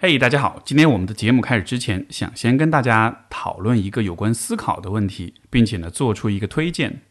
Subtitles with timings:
[0.00, 0.62] 嘿大家好！
[0.64, 7.02] 今天我们的节目开始之前，想先跟大家讨论一个有关思考的问题，并且呢做出一个推荐。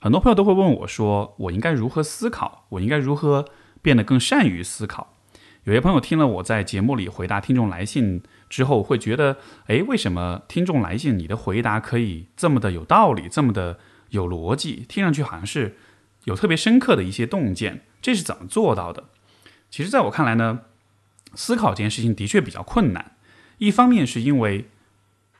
[0.00, 2.64] 很多朋友都会问我说，我应该如何思考？
[2.70, 3.44] 我应该如何
[3.82, 5.18] 变得更善于思考？
[5.64, 9.36] 有些朋友听了我在节目里回答听众来信之后，会觉得，
[9.66, 13.78] 诶，为什么听众来信你的回答可以这么的有道理，这么的
[14.08, 14.86] 有逻辑？
[14.88, 15.76] 听上去好像是
[16.24, 19.04] 有特别深刻的一些洞见，这是怎么做到的？
[19.70, 20.60] 其实，在我看来呢。
[21.34, 23.16] 思考这件事情的确比较困难，
[23.58, 24.68] 一方面是因为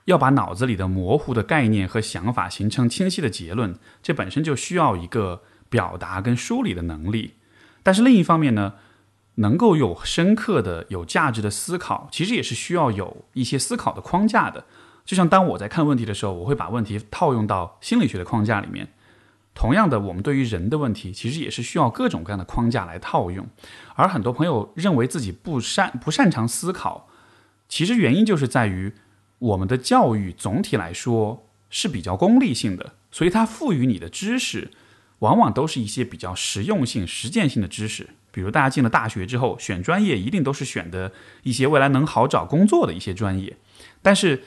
[0.04, 7.34] 要把脑子里的模糊的概念和想法形成清晰的结论，这本身就需要一个表达跟梳理的能力。
[7.82, 8.74] 但是另一方面呢，
[9.36, 14.64] 能够有深刻的、有价值的思考，其实也是需要有一些思考的框架的。
[15.04, 18.88] 就像当我在看问题的时候，我会把问题套用到心理学的框架里面。
[19.60, 23.46] 同样的，我们对于人的问题，其实也是需要各种各样的框架来套用。
[23.94, 27.10] 而很多朋友认为自己不擅不擅长思考，
[27.68, 28.94] 其实原因就是在于
[29.38, 34.70] 我们的教育总体来说是比较功利性的，所以它赋予你的知识，
[35.18, 38.08] 往往都是一些比较实用性、实践性的知识。
[38.32, 43.58] 比如大家进了大学之后，选专业一定都是选的一些未来能好找工作的一些专业，
[44.00, 44.42] 但是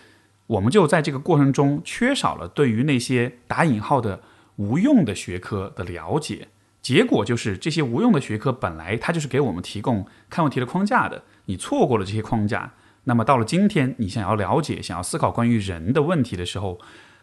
[0.47, 4.23] 我们就在这个过程中缺少了对于那些打引号的。
[4.57, 6.47] 无用的学科的了解，
[6.81, 11.23] 结果就是这些无用的学科本来它就是给我们提供看问题的框架的。
[11.45, 12.73] 你错过了这些框架，
[13.05, 16.79] 那么到了今天，你想要了解、想要思考关于人的问题的时候，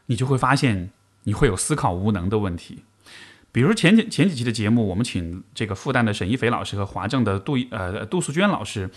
[0.06, 0.90] 你就会发现
[1.24, 2.84] 你会有思考无能的问题。
[3.52, 8.90] 比如前几前几期的节目，我们请这个复旦的沈一斐老师和华政的杜呃杜素娟老师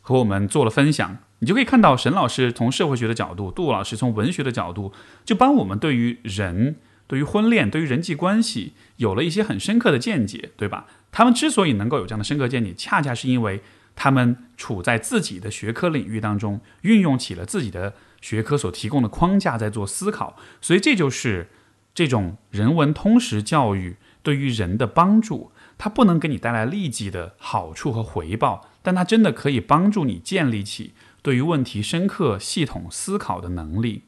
[0.00, 4.92] 和我们做了分享，你就可以看到沈老师从社会学的角度，杜老师从文学的角度，
[5.24, 6.76] 就帮我们对于人。
[7.14, 10.86] 对于婚恋，对于人际关系，有了一些很深刻的见解，对吧？
[11.12, 13.62] 他们之所以能够有这样的深刻见解，恰恰是因为
[13.94, 20.36] 他们处在自己的学科领域当中，运用起了自己的学科所提供的框架在做思考。
[20.60, 21.46] 所以，这就是
[21.94, 23.94] 这种人文通识教育
[24.24, 25.52] 对于人的帮助。
[25.78, 34.02] 它不能给你带来立即的好处和回报，但它真的可以帮助你建立起对于问题深刻系统思考的能力。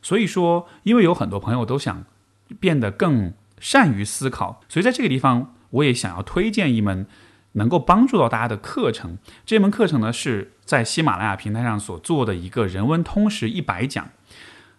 [0.00, 2.04] 所以说，因为有很多朋友都想。
[2.60, 7.06] 变得更善于思考，所以在这个地方，我也想要推荐一门
[7.52, 9.16] 能够帮助到大家的课程。
[9.46, 14.10] 这门课程呢，是在喜马拉雅平台上所做的一个人文通识一百讲。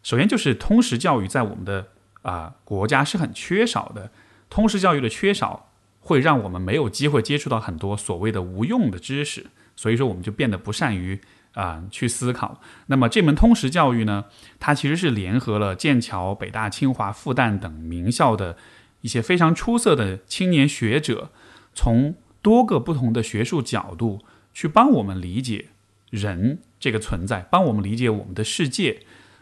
[0.03, 1.87] 首先就是通识教育在我们的
[2.21, 4.11] 啊国家是很缺少的，
[4.49, 5.71] 通识教育的缺少
[6.01, 11.19] 会让我们没有机会接触到很多所谓的无用的知识，所以说我们就变得不善于。
[11.55, 12.61] 啊，去思考。
[12.85, 14.25] 那么这门通识教育呢，
[14.59, 18.55] 它其实是联合了剑桥、北大、清华、复旦等名校的
[19.01, 21.31] 一些非常出色的青年学者，
[21.73, 24.21] 从多个不同的学术角度
[24.53, 25.69] 去帮我们理解
[26.11, 29.01] 人这个存在，帮我们理解我们的世界。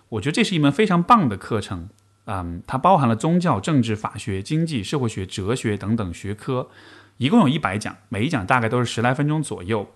[0.09, 1.89] 我觉得这是一门非常棒的课程。
[2.25, 6.69] 嗯，它包含了宗教、政治、法学、经济、社会学、哲学等等学科，
[7.17, 9.89] 一共有一百讲，每一讲大概都是十来分钟左右。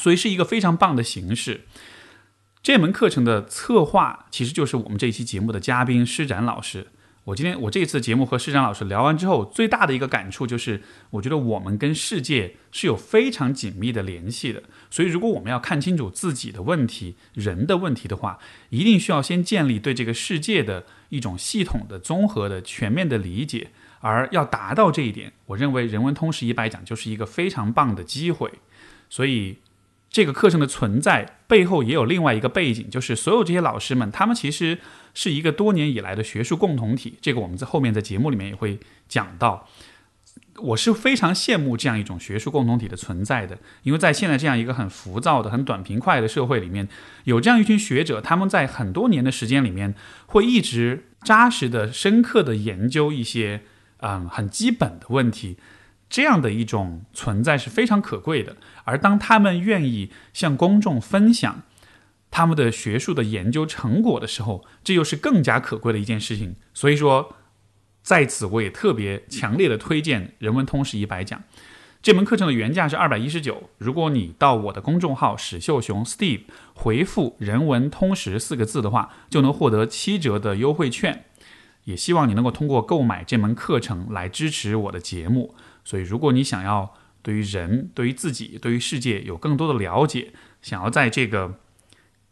[0.00, 1.62] 所以是一个非常棒的形式。
[2.62, 6.86] 这门课程的策划其实就是我们这一期节目的嘉宾施展老师。
[7.24, 14.62] 我今天我这次节目和施展老师聊完之后，最大的一个感触就是，我觉得我们跟世界是有非常紧密的联系的。
[14.90, 23.70] 所以，如果我们要看清楚自己的问题、人的问题的话，一定需要先建立对这个世界的一种系统的、综合的、全面的理解。
[24.00, 28.50] 而要达到这一点，我认为人文通识一百讲就是一个非常棒的机会。
[29.08, 29.58] 所以。
[30.12, 34.78] 这个课程的存在背后也有另外一个背景，就是所有这些老师们，他们其实
[35.14, 37.14] 是一个多年以来的学术共同体。
[37.22, 38.78] 这个我们在后面在节目里面也会
[39.08, 39.66] 讲到。
[40.58, 46.86] 我是非常羡慕这样一种学术共同体的存在的，因为在现在这样一个很浮躁的、很短平快的社会里面，
[47.24, 49.94] 有这样一群学者，他们在很多年的时间里面，
[50.26, 53.62] 会一直扎实的、深刻的研究一些
[54.00, 55.56] 嗯很基本的问题。
[56.10, 61.62] 这样的一种存在是非常可贵的，而当他们愿意向公众分享
[62.30, 66.56] 他们的学术的研究成果的时候，这又是更加可贵的一件事情。
[66.72, 67.34] 所以说，
[68.02, 71.38] 在此我也特别强烈的推荐《人文通识一百讲》
[72.02, 76.42] 这门课程的原价是二百一十九，如果你到我的公众号史秀雄 Steve
[76.74, 81.26] 回复“人文通识”四个字的话，就能获得七折的优惠券。
[81.84, 85.54] 也希望你能够通过购买这门课程来支持我的节目。
[85.84, 86.92] 所以，如果你想要
[87.22, 91.58] 对于人、对于自己、对于世界有更多的了解，想要在这个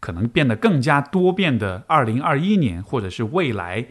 [0.01, 3.87] 可能变得更加多变的二零二一年，或者是未来，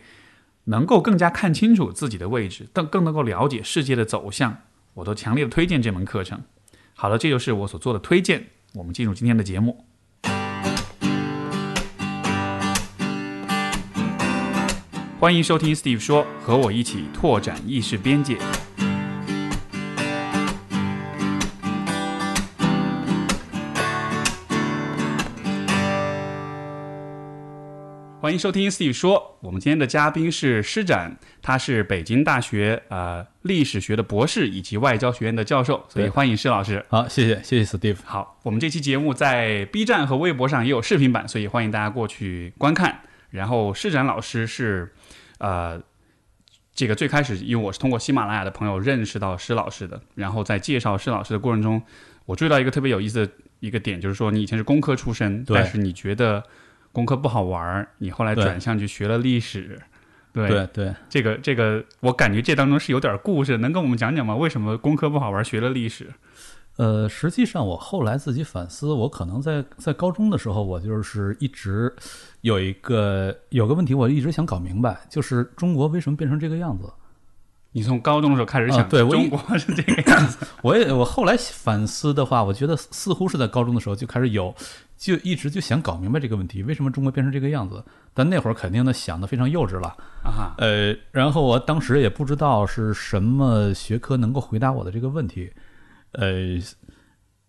[0.65, 4.57] 能够更加看清楚自己的位置，更更能够了解世界的走向，
[4.95, 6.41] 我都强烈的推荐这门课程。
[6.93, 8.47] 好了，这就是我所做的推荐。
[8.73, 9.85] 我们进入今天的节目。
[15.19, 18.37] 欢迎收听 Steve 说，和我一起拓展意识边界。
[28.21, 36.85] 欢迎收听 Steve 说，我们今天的嘉宾是施展，他是北京大学呃历史学的博士以及外交学院的教授，所以欢迎施老师。
[36.89, 37.95] 好，谢谢谢谢 Steve。
[38.03, 42.99] 好，我们这期节目在 B 站和微博上也有视频版，所以欢迎大家过去观看。
[43.29, 44.91] 然后施展老师是，
[45.37, 45.81] 呃，
[46.75, 51.81] 这个最开始因为我是通过喜马拉雅的朋友认识到施老师的，然后在介绍施老师的过程中，
[52.25, 56.43] 我注意到一个特别有意思的一个点，就是说你以前是工科出身，但是你觉得
[56.91, 59.79] 工科不好玩儿，你后来转向去学了历史。
[60.31, 64.35] 对，对对，这个这个，我感觉这当中是有点故事，能跟我们讲讲吗？
[64.35, 66.07] 为什么工科不好玩儿，学了历史？
[66.77, 71.93] 呃，实际上我后来自己反思，我可能在在高中的时候，我就是一直
[72.41, 76.89] 有一个有个问题，我一直想搞明白，就是中国为什么变成这个样子。
[77.71, 80.37] 你从高中的时候开始啊想，对中国是这个样子。
[80.63, 84.55] 我也我后来反思的话，我觉得似乎是在高中的时候就开始有，
[84.99, 87.81] 就一直就想搞明白这个问题，为什么中国变成这个样子？
[88.13, 95.49] 但那会儿肯定呢想的非常幼稚了，啊，呃，然后我当时也不知道是什么学科能够回答我的这个问题，
[96.11, 96.61] 呃，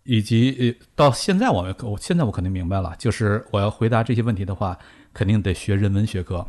[0.03, 4.79] 以及呃到现在我我现在我肯定明白了，就是我要回答这些问题的话，
[5.13, 6.47] 肯定得学人文学科。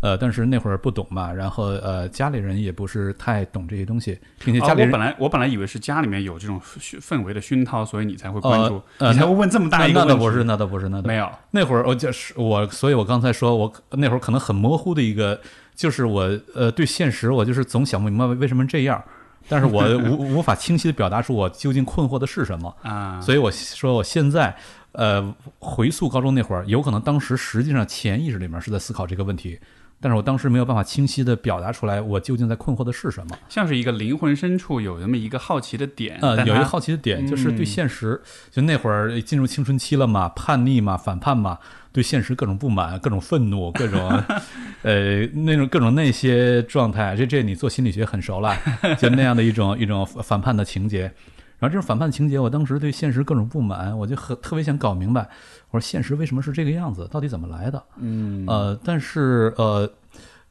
[0.00, 10.14] 呃，但是那会儿不懂嘛，然后呃，家里人也不是太懂这些东西，并且啊家里人、我本来我本来以为是家里面有这种熏氛围的熏陶，所以你才会关注，呃呃你才会问这么大那一个问题。
[10.14, 15.38] 那倒不是，那倒不是，那倒没有那会儿我就是我，所以我刚才说我那会儿可能很模糊的一个，
[15.74, 19.02] 就是我呃对现实我就是总想不明白为什么这样，
[19.48, 24.56] 但是我 无无法清晰的表达出我究竟困惑的是什么，啊，所以我说我现在
[24.92, 29.60] 呃回溯高中那会儿，有可能当时实际上潜意识里面是在思考这个问题。
[30.00, 33.38] 但是我当时没有办法清晰的表达出来，我究竟在困惑的是什么。
[33.48, 38.20] 像是一个灵魂深处有那么一个好奇的点，呃，有一个好奇的点，就是对嗯现实，
[38.50, 41.58] 就那会儿进入青春期了嘛，叛逆嘛，反叛嘛，
[41.92, 44.08] 对现实各种不满、各种愤怒、各种
[44.82, 48.56] 呃那种各种那些状态，这这你做心理学很熟了，
[48.98, 51.12] 就那样的一种一种反叛的情节。
[51.60, 55.28] 然后这种反叛情节，我当时对现实各种不满，我就很特别想搞明白，
[55.70, 57.82] 我说现实为什么是这个样子，到底怎么来的？
[57.98, 59.92] 嗯呃，但是呃，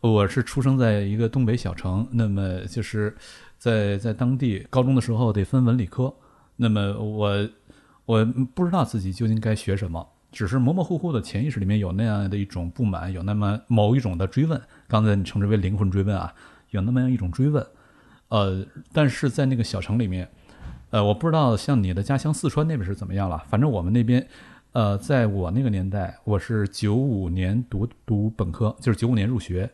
[0.02, 3.16] 我是出生在一个东北小城，那么就是
[3.58, 6.14] 在在当地高中的时候得分文理科，
[6.58, 7.50] 那么我
[8.06, 8.24] 我
[8.54, 16.32] 不知道自己究竟该学什么，只是模模糊糊的潜意识里面有那样的一种不满，有那么某一种的追问，刚才你称之为灵魂追问啊，
[16.70, 17.66] 有那么样一种追问，
[18.28, 18.64] 呃，
[18.94, 20.30] 但是在那个小城里面。
[20.92, 24.28] 呃，我不知道像你的家乡四川那边是怎么样了，反正我们那边，
[24.72, 29.70] 呃，在我那个年代，我是九五年读读本科，就是九五年入学。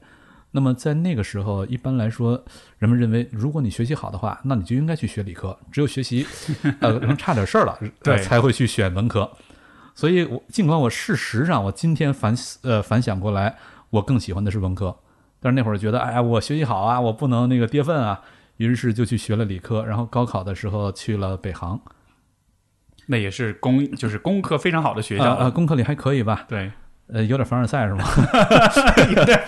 [0.52, 2.42] 那么在那个时候，一般来说，
[2.80, 6.26] 人们认为，如果你学习好的话，那你就应该去学理科，只有学习，
[6.80, 9.30] 呃，可能差点事儿了，呃对才会去选文科。
[9.94, 13.58] 所以我尽管我事实上，我今天反呃反想过来，
[13.90, 14.96] 我更喜欢的是文科，
[15.40, 18.22] 但是那会儿觉得，哎呀，我学习好啊，我不能那个跌份啊，
[18.58, 21.80] 于是就去学了理科，然后高考的时候去了北航，
[23.08, 26.46] 那也是工就是工科非常好的学校啊，校了，功课里还可以吧？
[26.48, 26.72] 对，
[27.08, 28.04] 呃，有点凡尔赛是吗？
[29.16, 29.40] 有 点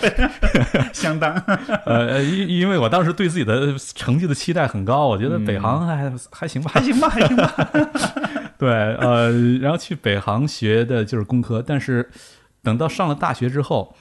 [0.93, 1.33] 相当
[1.85, 7.55] 呃，因因为我当时对自己的成绩的期待很高，我觉得北航还、还行吧，还行吧，还行吧。
[8.59, 12.09] 对，呃，然后去北航学的就是工科，但是
[12.63, 13.95] 等到上了大学之后，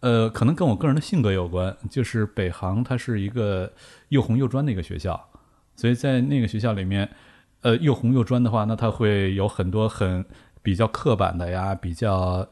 [0.00, 3.70] 呃，可能跟我个人的性格有关，就是北航它是一个
[4.08, 5.20] 又红又专的一个学校，
[5.76, 7.08] 所以在那个学校里面，
[7.62, 10.24] 呃，又红又专的话，那他会有很多很
[10.62, 12.48] 比较刻板的呀，比较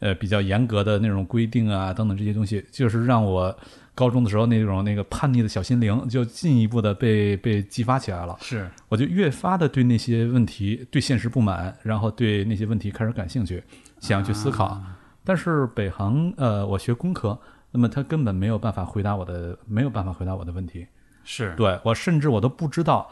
[0.00, 3.56] 呃比较严格的那种规定啊等等这些东西，就是让我
[3.94, 8.36] 高中的时候那种那个叛逆的小心灵就进一步的被被激发起来了。
[8.40, 13.62] 是我就越发的对那些问题、对现实不满，然后对那些问题开始感兴趣，
[14.00, 14.80] 想要去思考。
[15.24, 17.38] 但是北航，呃，我学工科，
[17.72, 20.86] 那么他根本没有办法回答我的，没有办法回答我的问题。
[21.26, 23.10] 是，对我甚至我都不知道，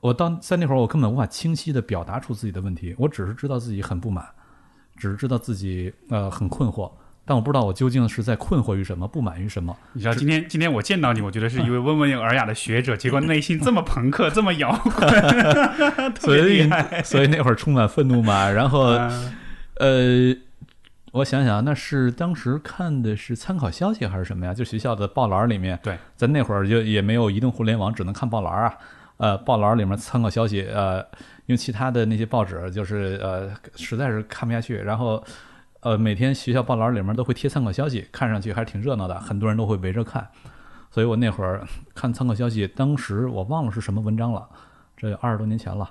[0.00, 4.26] 我当在那会儿我根本无法清晰的表达出自己的问题，我只是知道自己很不满，
[4.96, 6.90] 只是知道自己呃很困惑，
[7.24, 9.76] 但我不知道我究竟是在困惑于什么，不满于什么。
[9.92, 15.08] 你知道今天今天我见到你，我觉得是一位 温文尔雅的学者，结果内心这么朋克，这么摇滚，
[16.14, 17.02] 特所别厉以害。
[17.02, 18.86] 所以那会儿充满愤怒嘛，然后。
[18.92, 19.36] 嗯
[19.76, 20.32] 呃，
[21.12, 24.54] 我想想，那是当时看的是参考消息还是什么呀？
[24.54, 28.74] 就学校的报栏里面，对，在那会儿就也没有移动互联网，只能看报栏啊。
[29.18, 31.00] 呃，报栏里面参考消息，呃，
[31.44, 35.22] 因为其他的那些报纸就是呃实在是看不下去，然后
[35.80, 40.26] 呃，每天学校报栏里面都会贴参考消息，看上去还是挺热闹的，很多人都会围着看。
[40.90, 41.62] 所以我那会儿
[41.94, 44.48] 看参考消息，当时我忘了是什么文章了，
[44.96, 45.88] 这二十多年前了。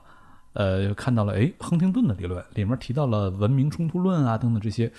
[0.53, 4.91] 呃，看到了，哎，亨廷顿的理论里面提到了文明冲突论啊等等这些，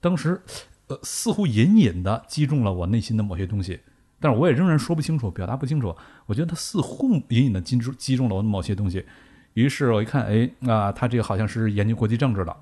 [0.00, 0.40] 当时
[0.88, 3.78] 呃似乎隐隐的击中了我内心的某些东西，
[4.18, 5.94] 但是我也仍然说不清楚，表达不清楚。
[6.26, 9.06] 我觉得他似乎隐隐的击中击中了我的某些东西，
[9.54, 12.56] 于是我一看，哎啊，他这个好像是研究国际政治的，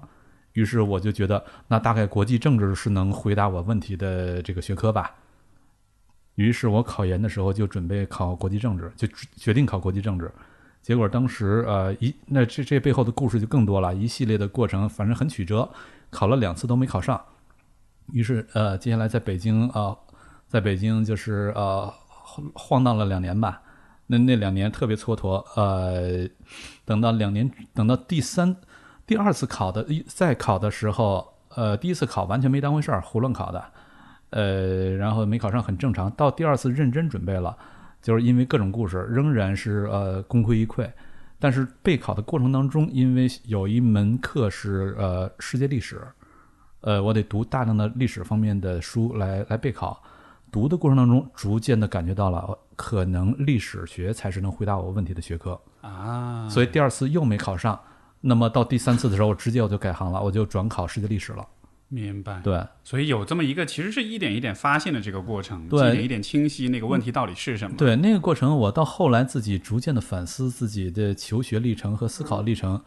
[0.52, 5.14] 于是我就觉得那大概国际政治是能回答我问题的这个学科吧。
[6.34, 10.30] 于是我考研的时候就准备考国际政治，就决定考国际政治。
[10.80, 15.68] 结果当时呃一那这这背后的故事就更多了，一系列的过程，反正很曲折，
[16.10, 17.20] 考了两次都没考上。
[18.12, 19.94] 于是呃接下来在北京啊，
[20.46, 21.92] 在北京就是呃
[22.54, 23.60] 晃荡了两年吧。
[24.06, 26.26] 那那两年特别蹉跎，呃，
[26.86, 28.56] 等到两年等到第三
[29.06, 33.62] 第二次考的再考的时候，呃第一次考完全没当回事儿，胡乱考的，
[34.30, 36.10] 呃然后没考上很正常。
[36.12, 37.54] 到第二次认真准备了。
[38.00, 40.90] 就是因为各种故事，仍然是呃功亏一篑。
[41.40, 46.02] 但是备考的过程当中，因为有一门课是呃世界历史，
[46.80, 50.02] 呃我得读大量的历史方面的书来来备考。
[50.50, 56.48] 读的过程当中，逐渐的感觉到了，可能历史学才是能回答我问题的学科啊。
[56.48, 57.78] 所以第二次又没考上，
[58.22, 61.46] 那么到第三次的时候，我直接我就改行了，我就转考世界历史了。
[61.90, 67.76] 明白，对，所以有这么一个，其实是一点一点发现的这个过程，对，一点一点清晰那个问题到底是什么。
[67.78, 72.82] 对，那个过程，我到后来自己逐渐的反思自己的求学历程和思考历程。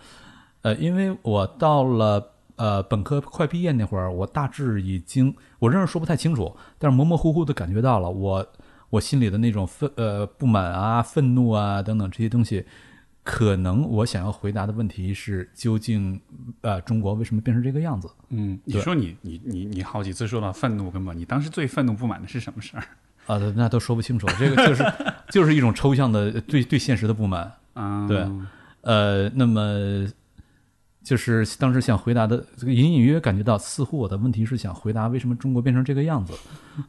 [0.62, 8.48] 呃，因为我到了呃本科快毕业那会儿，我大致已经，我仍然说不太清楚，但是模模糊糊的感觉到了，我
[8.92, 12.66] 我心里的那种愤呃不满啊、愤怒啊等等这些东西。
[13.24, 16.20] 可能我想要回答的问题是，究竟
[16.62, 18.10] 呃中国为什么变成这个样子？
[18.30, 22.84] 嗯，你说你你你你好几次说到愤怒，跟满你当时最愤怒不满的是什么事儿？
[23.28, 24.84] 啊，那都说不清楚，这个就是
[25.30, 27.52] 就是一种抽象的对对现实的不满。
[27.74, 28.28] 啊，对，
[28.82, 30.08] 呃，那么。
[31.04, 36.34] 就是当时想回答的这个隐隐约约感觉到，似乎我的问题是想回答为什么中国变成这个样子。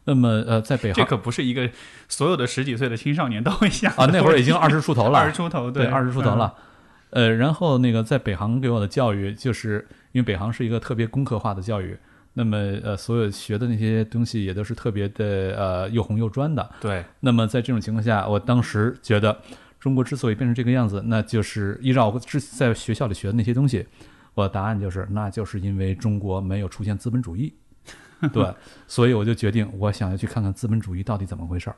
[0.04, 1.68] 那么呃，在北航这可不是一个
[2.08, 6.54] 所有的十几岁的青少年都会想啊，那会儿已经二十出头了， 二十出头对，二十出头了。
[7.10, 11.96] 呃，然后那个在北航给我的教育，就是因为北航是一个特别工科化的教育，
[12.34, 16.70] 那么呃，所有学的那些东西也都是特别的呃又红又专的。
[16.80, 17.02] 对。
[17.20, 19.38] 那么在这种情况下，我当时觉得。
[19.82, 23.84] 中国之所以变成这个样子，那就是依照我之在学校里学的那些东西，
[24.34, 27.52] 我的答案就是，那就是因为中国没有出现资本主义，
[28.32, 28.54] 对，
[28.86, 31.74] 所以我就决定，我想要去看看资本主义到底怎么回事儿，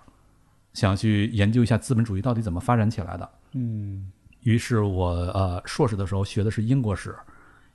[0.75, 3.31] 想去研究一下资本主义到底怎么发展起来的。
[3.53, 7.17] 嗯，于是我呃硕士的时候学的是英国史，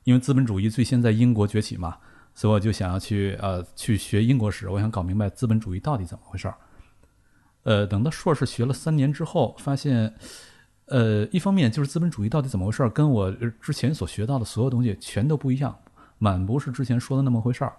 [0.04, 1.96] 因为资本主义最先在英国崛起嘛，
[2.36, 6.54] 所以我就想要去呃去学英国史，我想搞明白资本主义到底怎么回事儿。
[7.62, 10.14] 呃，等到硕士学了三年之后，发现，
[10.86, 15.76] 呃，一方面就是资本主义到底怎么回事儿，跟我之前所学到的所有东西全都不一样，
[16.18, 17.72] 满不是之前说的那么回事儿，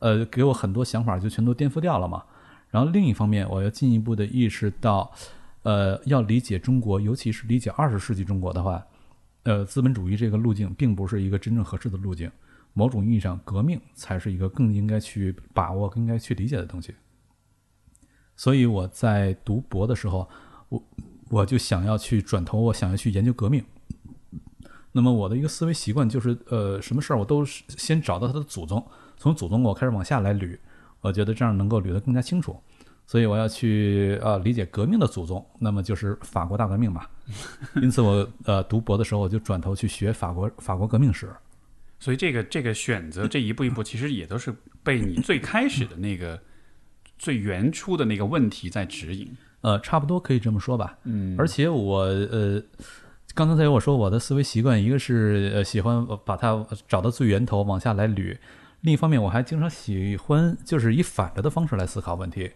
[0.00, 2.22] 呃，给我很多想法就全都颠覆掉了嘛。
[2.70, 5.10] 然后另一方面，我要进一步的意识到，
[5.62, 8.84] 呃，要理解中国，尤其是理解二十世纪中国的话，
[9.44, 12.30] 呃，资本主义这个路径并不是一个真正合适的路径，
[12.72, 16.94] 某种意义上，革命才是一个更应该去把握、更应该去理解的东西。
[18.36, 20.28] 所以我在读博的时候，
[20.68, 20.82] 我
[21.30, 23.64] 我就想要去转头，我想要去研究革命。
[24.92, 28.84] 那么我的一个思维习惯就是，呃，什么事儿我都先找到他的祖宗，
[29.16, 30.56] 从祖宗我开始往下来捋，
[31.00, 32.56] 我觉得这样能够捋得更加清楚。
[33.06, 37.06] 所以我要去呃理解革命的祖宗，那么就是法国大革命嘛。
[37.82, 41.28] 因此我呃读博的时候，我就转头去学法国法国革命史。
[42.00, 46.40] 所以这个这个选择这一步一步，其实也都是被你最开始的那个。
[47.18, 50.98] 最原初的那个问题在指引，呃，差不多可以这么说吧。
[51.04, 52.62] 嗯，而且我呃，
[53.34, 58.36] 刚才才有我说我的思维习惯，一个是呃喜欢把它找到最源头往下来捋，
[58.82, 62.50] 另一方面我还经常喜欢就是以反着的方式来思考问题。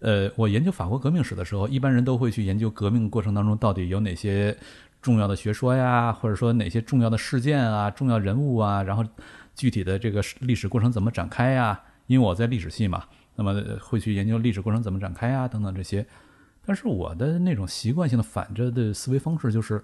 [0.00, 4.54] 呃，我研究法国革命史的时候，一般人都会去研究革命过程当中到底有哪些
[5.00, 9.02] 重要的学说呀，或者说哪些重要的事件啊、重要人物啊，然后
[9.54, 11.80] 具体的这个历史过程怎么展开呀？
[12.06, 13.02] 因为我在历史系嘛。
[13.36, 16.06] 那么会去研究历史过程怎么展开啊，等等这些。
[16.64, 19.82] 但是我的那种习惯性的反着的思维方式就是，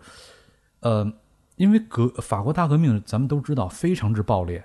[0.80, 1.12] 呃，
[1.56, 4.64] 因为革法国大革命咱们都知道非常之暴烈，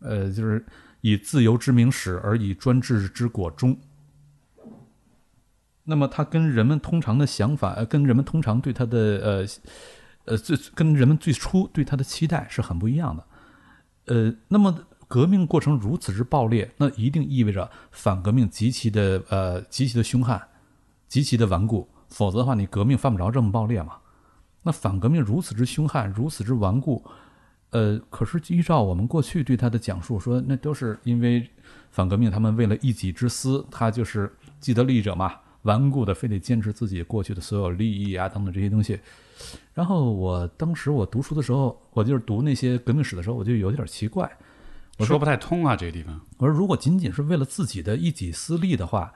[0.00, 0.64] 呃，就是
[1.02, 3.78] 以自由之名始而以专制之果终。
[5.84, 9.46] 那么它跟人们通常的想法，呃跟人们通常对它的呃
[10.24, 13.24] 呃最跟人们最初对它的期待是很不一样的。
[14.06, 14.86] 呃，那么。
[15.12, 20.40] 革命过程如此之暴烈，那一定意味着反革命极其的呃极其的凶悍，
[21.06, 23.98] 极其的顽固，否则的话，你革命犯不着这么暴烈嘛。
[24.62, 27.04] 那反革命如此之凶悍，如此之顽固，
[27.72, 31.46] 呃，可是依照我们过去对他的讲述说，那都是因为
[31.90, 38.98] 反革命他们为了一己之私，他就是既得利益者嘛，顽固的非得坚持自己过去的所有利益啊等等这些东西。
[39.74, 44.34] 然后我当时我读书的时候，我就是读那些革命史的时候，我就有点奇怪。
[45.02, 46.20] 我说不太通啊，这个地方。
[46.38, 49.12] 我说如果仅仅是为了自己的一己私利的话，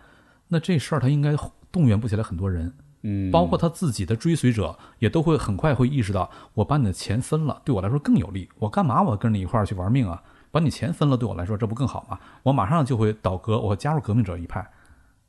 [0.49, 1.35] 那这事儿他应该
[1.73, 2.75] 动员不起来很多人。
[3.03, 8.49] 嗯，包括他自己的追随者也都会很快会意识到，我把你的钱分了，对我来说更有利。
[8.59, 10.21] 我干嘛我跟你一块儿去玩命啊？
[10.51, 12.19] 把你钱分了，对我来说这不更好吗？
[12.43, 14.67] 我马上就会倒戈，我加入革命者一派。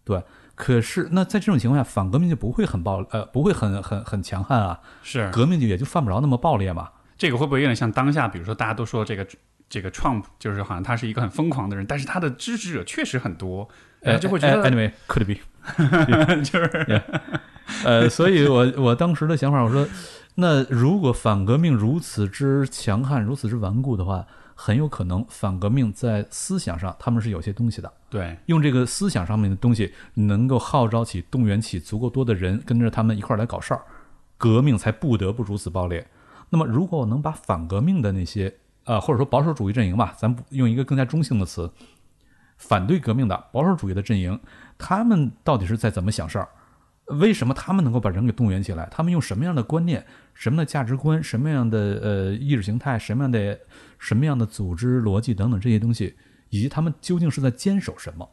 [0.04, 0.24] 对，
[0.56, 4.80] 可是那在这种情况下，反革命就不会很暴，呃，不会很很很强悍啊。
[5.04, 6.90] 是革命就也就犯不着那么暴烈嘛。
[7.18, 8.28] 这个会不会有点像当下？
[8.28, 9.28] 比如说大家都说这个
[9.70, 13.68] 这个 Trump 就是好像他是一个很疯狂的人，但是他的支持者确实很多，
[14.02, 15.36] 呃就会觉得 anyway could be，
[16.44, 17.02] 就是
[17.84, 19.86] 呃，所以我我当时的想法，我说，
[20.36, 33.82] 那如果反革命如此之强悍，如此之顽固的话，很有可能反革命在思想上他们是有些东西的，对，用这个思想上面的东西，能够号召起、动员起足够多的人跟着他们一块儿来搞事儿，
[34.38, 36.08] 革命才不得不如此暴烈。
[36.50, 38.56] 那么，如果我能把反革命的那些
[38.88, 41.72] 啊，或者说保守主义阵营吧，咱不用一个更加中性的词，
[42.58, 44.40] 反对革命的保守主义的阵营，
[44.78, 46.50] 他们到底是在怎么想事儿？
[47.20, 48.88] 为什么他们能够把人给动员起来？
[48.92, 53.60] 他们用什么样的观念、什么样的价值观、什么样的呃意识形态、什么样的
[54.00, 56.16] 什么样的组织逻辑等等这些东西，
[56.50, 58.30] 以及他们究竟是在坚守什么？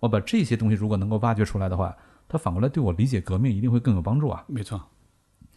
[0.00, 1.94] 我把这些东西如果能够挖掘出来的话，
[2.28, 4.44] 它反过来对我理解革命一定会更有帮助啊！
[4.46, 4.80] 没错，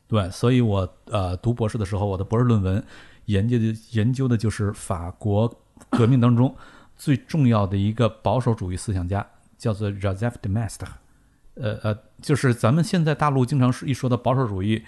[0.07, 2.83] 对，所以我呃读博士的时候，我的博士论文
[3.27, 5.47] 研究的研究的就是法国
[5.89, 6.53] 革命当中
[6.97, 9.25] 最重要的一个保守主义思想家，
[9.57, 10.89] 叫做 Joseph de Maistre。
[11.59, 14.83] 呃呃，就是咱们现在大陆经常是一说到保守主义，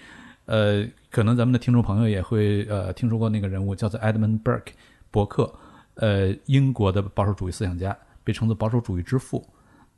[0.45, 4.73] 呃，可能咱们的听众朋友也会呃听说过那个人物叫做 Edmund Burke
[5.09, 5.51] 伯克，
[5.95, 9.43] 呃，英国的保守主义思想家，被称作保守主义之父。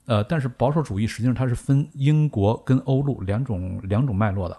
[0.06, 4.58] 呃，但是保守主义实际上它是分英国跟欧陆两种两种脉络的。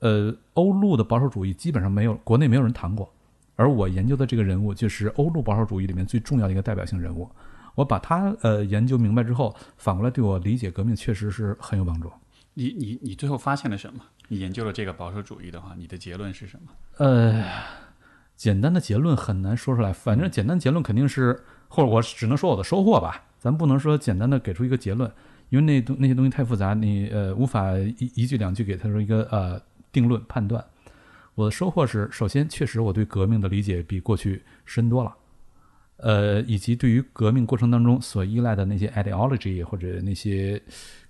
[0.00, 3.12] 呃，欧陆的保守主义基本上没有国内没有人谈过，
[3.56, 7.28] 而我研究的这个人物就是欧陆保守主义里面最重要的一个代表性人物。
[7.74, 12.10] 我把他呃研究明白之后，反过来对我理解革命确实是很有帮助。
[12.54, 14.00] 你你你最后发现了什么？
[14.26, 16.72] 你研究了这个保守主义的话，你的结论是什么？
[16.96, 17.44] 呃，
[18.34, 23.26] 简单的结论很难说出来，反正简单结论肯定是，或者我只能说我的收获吧。
[23.38, 25.08] 咱不能说简单的给出一个结论，
[25.50, 29.60] 因为那东那些东西太复杂，你呃无法一一句两句给他说一个呃
[29.92, 30.64] 定论判断。
[31.34, 35.14] 我的收获是，首先确实我对革命的理解比过去深多了。
[35.98, 40.62] 呃，以及对于革命过程当中所依赖的那些 ideology 或者那些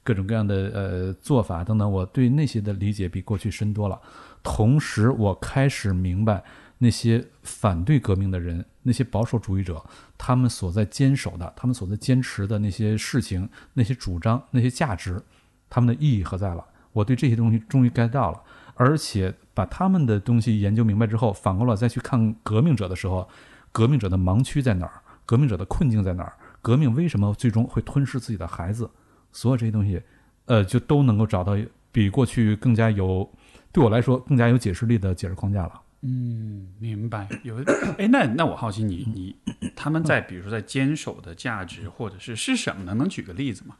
[0.03, 4.01] 各种各样的呃做法等等，我对那些的理解比过去深多了。
[4.43, 6.43] 同时，我开始明白
[6.79, 9.85] 那些反对革命的人，那些保守主义者，
[10.17, 15.23] 他们所在坚守的，他们所在坚持的那些事情、那些主张、那些价值，
[15.69, 16.65] 他们的意义何在了。
[16.95, 18.43] 我对这些东西终于 get 到了，
[18.79, 23.29] 而且把他们的东西研究明白之后，反过来再去看革命者的时候。
[23.71, 25.03] 革命者的盲区在哪儿？
[25.27, 26.33] 革命者的困境在哪儿？
[26.63, 28.91] 革命为什么最终会吞噬自己的孩子？
[29.31, 30.01] 所有这些东西，
[30.47, 31.55] 呃，就都能够找到
[31.93, 33.31] 比过去更加有，
[33.71, 35.81] 对我来说更加有解释力的解释框架了。
[36.01, 37.29] 嗯，明白。
[37.43, 37.57] 有，
[37.99, 39.37] 哎，那那我好奇你你
[39.77, 42.95] 他们在比如说在坚守的价值或者是是什么呢？
[42.95, 43.77] 能举个例子吗？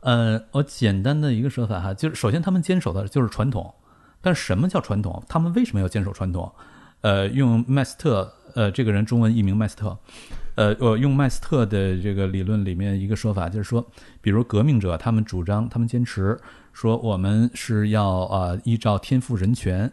[0.00, 3.74] 呃，我简单的一个说法哈，就是首先他们坚守的就是传统，
[4.22, 5.22] 但什么叫传统？
[5.28, 6.50] 他们为什么要坚守传统？
[7.02, 8.32] 呃，用麦斯特。
[8.54, 9.98] 呃，这个人中文译名麦斯特，
[10.56, 16.38] 呃，我用麦斯特的这个理论里面一个说法，就是说，比如革命者，他们主张，他们坚持
[16.74, 19.90] 说，我们是要啊依照天赋人权，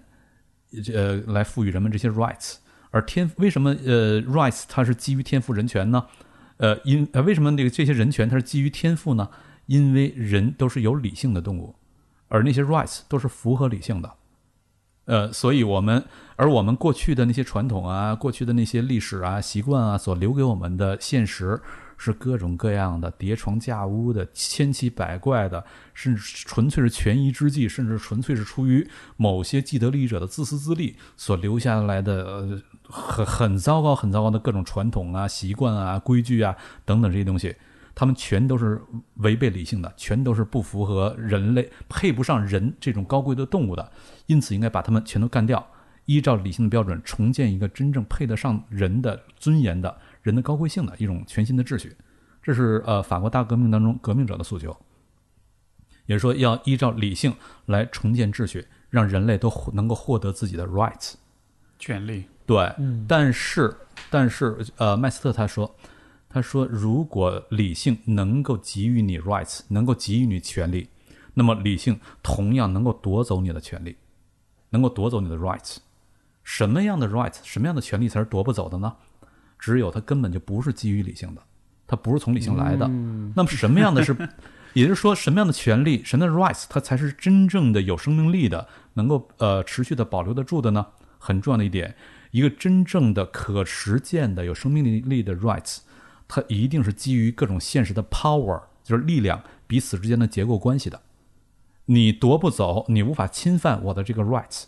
[0.94, 2.56] 呃，来赋予人们这些 rights。
[2.92, 6.06] 而天为什么呃 rights 它是基于天赋人权呢？
[6.58, 9.30] 呃，因呃为什么这个这些人权它是基于天赋呢？
[9.68, 11.74] 因为人都是有理性的动物，
[12.28, 14.14] 而那些 rights 都是符合理性的。
[15.10, 21.60] 呃，所以我们，而我们过去的那些传统啊，过去的那些历史啊、习惯啊，所留给我们的现实
[21.98, 37.56] 是各种各样的叠床架屋的、千奇百怪的，甚至纯粹是权宜之计，甚至纯粹是出于某些既得利益者的自私自利所留下来的，呃，很很糟糕、很糟糕的各种传统啊、习惯啊、规矩啊等等这些东西。
[37.96, 38.82] 他们全都是
[39.16, 43.92] 违背理性的，全都是不符合人类、配不上人这种高贵的动物的，
[44.30, 45.68] 因此应该把他们全都干掉，
[46.06, 51.98] 依照理性的标准重建一个真正配得上人的尊严的、人的高贵性的一种全新的秩序。
[52.44, 54.70] 这是呃法国大革命当中革命者的诉求，
[56.06, 57.34] 也就是说要依照理性
[57.66, 61.16] 来重建秩序，让人类都能够获得自己的 rights。
[61.80, 62.72] 权利，对，
[63.08, 63.76] 但是
[64.12, 65.76] 但是呃，麦斯特他说，
[66.30, 70.90] 他说如果理性能够给予你 rights，能够给予你权利，
[71.34, 73.96] 那么理性同样能够夺走你的权利，
[74.70, 75.78] 能够夺走你的 rights。
[76.44, 78.96] 什么样的 rights，什么样的权利才是夺不走的呢？
[79.60, 81.42] 只有它根本就不是基于理性的，
[81.86, 82.88] 它不是从理性来的。
[83.36, 84.16] 那么什么样的是，
[84.74, 90.88] 也就是说什么样的权利，什么样的 rights，它才是真正的有生命力的，能够呃持续的保留得住的呢？
[91.18, 91.96] 很重要的一点，
[92.32, 95.80] 一个真正的可实践的有生命力的 rights，
[96.28, 101.02] 它一定是基于各种现实的 power，就是力量彼此之间的结构关系的。
[101.92, 104.66] 你夺不走，你无法侵犯我的这个 rights，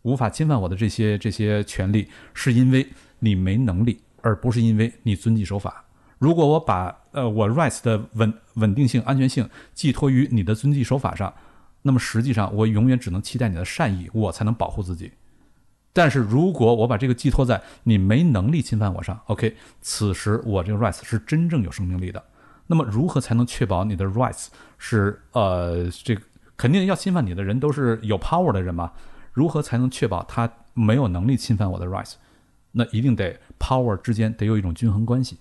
[0.00, 5.84] 无法侵犯我的这些这些权利，是因为你没能力，而不是因为你遵纪守法。
[6.18, 11.34] 如果我把呃我 rights 的稳稳定性、安全性寄托于你的遵纪守法上，
[11.82, 15.12] 那么实际上我永远只能期待你的善意，我才能保护自己。
[15.92, 22.24] 但是如果我把这个寄托在你没能力侵犯我上，OK，此时我这个 rights 是真正有生命力的。
[22.66, 24.46] 那么如何才能确保你的 rights
[24.78, 26.22] 是呃这个
[26.56, 28.92] 肯定要侵犯你的人都是有 power 的人嘛？
[29.32, 32.14] 如何才能确保他没有能力侵犯我的 rights？
[32.72, 35.38] 那一定得 power 之间得有一种均衡关系，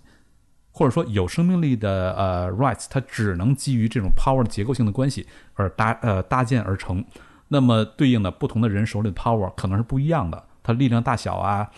[0.72, 7.04] 或者说有生命力的呃 rights 它只能基于这种 power 结构性的关系而搭呃搭建而成。
[7.50, 11.70] 那么对应的不同的人手里的 power 可能是不一样的，它力量大小啊，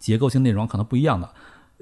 [0.00, 1.32] 结构性内容可能不一样的，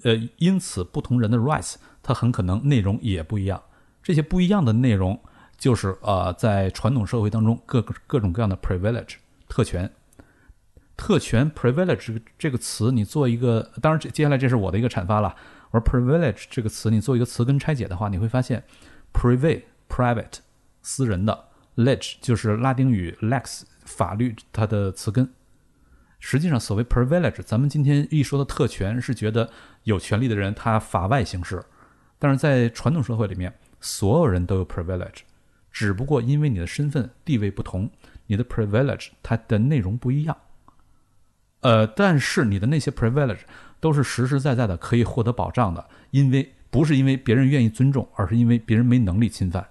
[0.05, 3.63] 呃，因此不同人的 rights 它很可能内容也不一样。
[4.03, 5.19] 这些不一样的内容
[5.59, 9.16] 就是呃，在传统社会当中各各种各样的 privilege
[9.49, 9.92] 特权。
[10.97, 15.37] 特权 privilege 这个词，你做一个，当然接下来这是我的一个阐发了。
[15.71, 18.64] 而 privilege 这个词，你做一个词根拆解的话，你会发现
[19.12, 20.38] private private
[20.81, 21.47] 私人的。
[21.77, 25.33] ledge 就是拉丁语 lex 法律它的词根。
[26.18, 29.49] 实际上，所谓 privilege，咱们今天一说的特权，是觉得
[29.85, 31.64] 有权利的人他法外行事。
[32.18, 35.21] 但是在传统社会里面，所有人都有 privilege，
[35.79, 37.88] 只不过因为你的身份地位不同，
[38.27, 40.37] 你的 privilege 它的内容不一样。
[41.61, 43.43] 呃，但是你的那些 privilege
[43.79, 49.64] 都是实实在在的可以获得保障的，因为不是因为别人愿意尊重，而是因为别人没能力侵犯。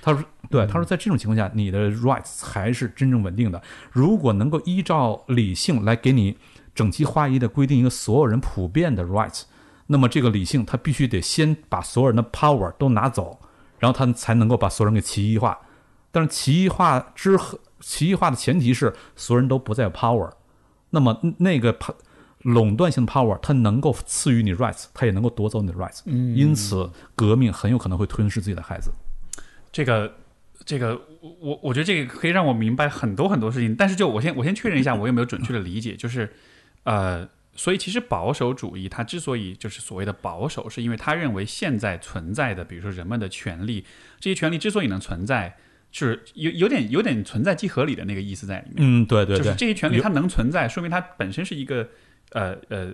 [0.00, 3.62] 他说：“对，他说在这种情况下，你的 rights 才是真正稳定的。
[3.92, 6.38] 如果能够依照理性来给你
[6.74, 9.42] 整齐划一的规定一个所有人普遍的 rights，
[9.88, 13.38] 那么这个理性它必须得先把所有人的 power 都拿走，
[13.84, 15.58] 然后他才能够把所有人给奇异化。
[16.10, 20.30] 但是奇异化之后，奇异化的前提是所有人都不再有 power，
[20.90, 21.76] 那么那个
[22.38, 26.00] 垄断性的 power 它能够赐予你 rights，它也能够夺走你的 rights。
[26.06, 28.90] 因此，革命很有可能会吞噬自己的孩子。”
[29.70, 30.14] 这个，
[30.64, 33.76] 这个，我我觉得这个可以让我明白很多很多事情。
[33.76, 35.94] 但是，就我先我先确认一下，我有没有准确的理解？
[35.94, 36.32] 就是，
[36.84, 43.84] 呃，所以其实保守主义它之所以就是所谓的保守，是因为他认为现在存在的，比如说人们的权利，
[44.20, 45.56] 这些权利之所以能存在，
[45.92, 48.76] 是有有点有点存在即合理的那个意思在里面。
[48.78, 51.88] 嗯，对对对，就是这些权利它能存在，说明它本身是一个，
[52.30, 52.92] 呃呃。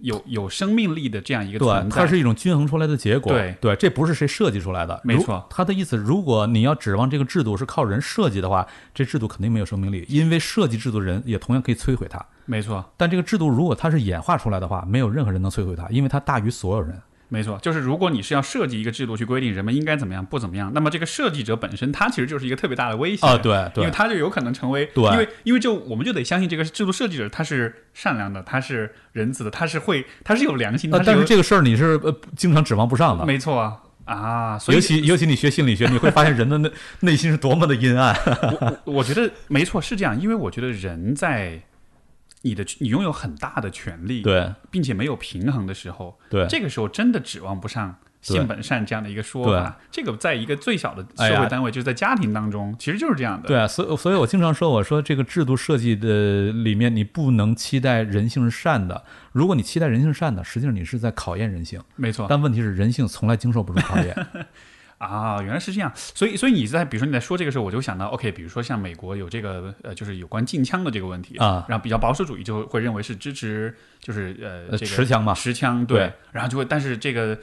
[0.00, 3.30] 有有生命力的这样一个存在，它是一种均衡出来的结果。
[3.30, 5.46] 对对，这不是谁设计出来的，没错。
[5.50, 12.18] 他的意思，如果你要指望这个制度是靠人设计的话，这制度肯定没有生命力，因为设计制度的人也同样可以摧毁它。
[12.46, 12.84] 没错。
[12.96, 17.00] 但这个制度如果它是演化出来的话，没有任何人能摧毁它，因为它大于所有人。
[17.26, 31.02] 没错，就是如果你是要设计一个制度去规定人们应该怎么样不怎么样，那么这个设计者本身他其实就是一个特别大的威胁啊，对，因为他就有可能成为，对，因为因为就我们就得相信这个制度设计者他是善良的，他是仁慈的，他是会他是有良心的。
[31.04, 38.14] 但是这个事儿你是呃经常指望不上的，没错啊啊，尤其尤其你学心理学，你会发现人的内内心是多么的阴暗。
[38.84, 41.60] 我我觉得没错是这样，因为我觉得人在。
[42.44, 49.78] 你的你拥有很大的权利，对，并且没有平衡的时候，对，这个时候真的指望不上性本善这样的一个说法。
[49.90, 53.48] 这个在一个最小的社会单位，就是在家庭当中，其实就是这样的。
[53.48, 59.02] 对啊，所以所以我经常说，我说这个制度设计的里面，你不能期待人性是善的。
[59.32, 61.80] 如果你期待人性善的，实际上你是在考验人性。
[61.96, 64.14] 没错，但问题是人性从来经受不住考验。
[64.98, 77.38] 啊，原来是这样，所以所以你在比如说你在说这个时候，我就想到，OK，比如说像美国有这个呃，就是有关禁枪的这个问题啊，然后比较保守主义就会认为是支持，就是呃，这个持枪嘛，持枪对，然后就会，但是这个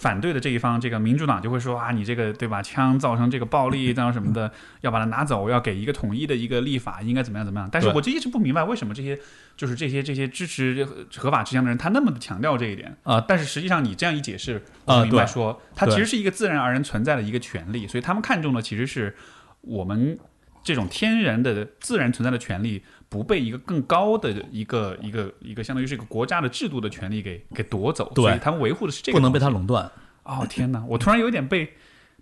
[0.00, 7.44] 反对的这一方，这个民主党就会说啊，你这个对吧，枪造成这个暴力， 这样什么的，要把它拿走，要给一个统一的一个立法，应该怎么样？
[7.44, 7.68] 怎么样。
[7.70, 9.18] 但是我就一直不明白，为什么这些
[9.58, 12.96] 就是这些这些支持合法持枪的人，他那么的强调这一点。
[13.02, 13.20] 啊。
[13.20, 19.14] 但是实际上你这样一解释，我啊明白说，它其实是一个自然而然存在的一个权利，所以他们看重的其实是
[19.60, 20.18] 我们
[20.64, 22.82] 这种天然的自然存在的权利。
[23.10, 29.90] 不被一个更高的一个一个一个相当于是一个国家的制度的权利给给夺走，对所以他们维护的是这个不能被东西它垄断。
[30.22, 30.82] 哦天哪！
[30.86, 31.68] 我突然有点被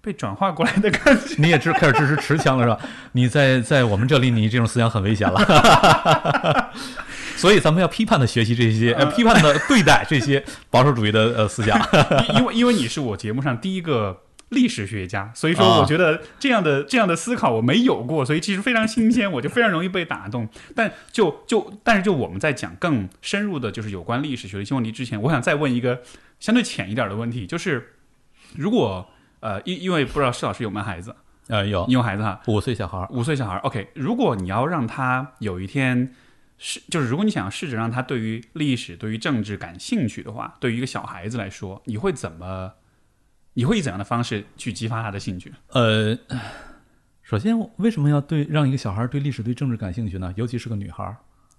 [0.01, 1.35] 被转化过来的感觉。
[1.43, 2.79] 你也支开始支持持枪了是吧？
[3.13, 6.73] 你在在我们这里，你这种思想很危险了。
[7.37, 11.79] 所以咱们要批判的学习这些，呃，批判的对待这些保守主义的呃思想。
[12.31, 14.19] 因 因为因为你是我节目上第一个
[14.51, 15.79] 历史学家，所以说啊。
[15.81, 20.49] 我觉得这样的、这样的思考我没有过，所以其实非常新鲜， 我就非常容易被打动。
[20.75, 26.03] 但就就但是就我们在讲更深入的，就是有关历史学的一些问题之前，我想再问一个
[26.41, 27.95] 相对浅一点的问题，就是
[28.57, 29.09] 如果
[29.41, 31.15] 呃，因因为不知道施老师有没有孩子，
[31.49, 31.85] 呃，有。
[31.87, 36.15] 你有孩子哈，五岁小孩儿，五岁小孩，OK，如果你要让他有一天
[36.57, 42.73] 是，就是如果你想试着让他对于历史、对于政治感兴趣的话，对于一个小孩子来说，你会怎么？
[43.59, 45.53] 你会以怎样的方式去激发他的兴趣？
[45.73, 46.17] 呃，
[47.25, 50.33] 首先为什么要对让一个小孩儿对历史、对政治感兴趣呢？
[50.37, 51.17] 尤其是个女孩儿。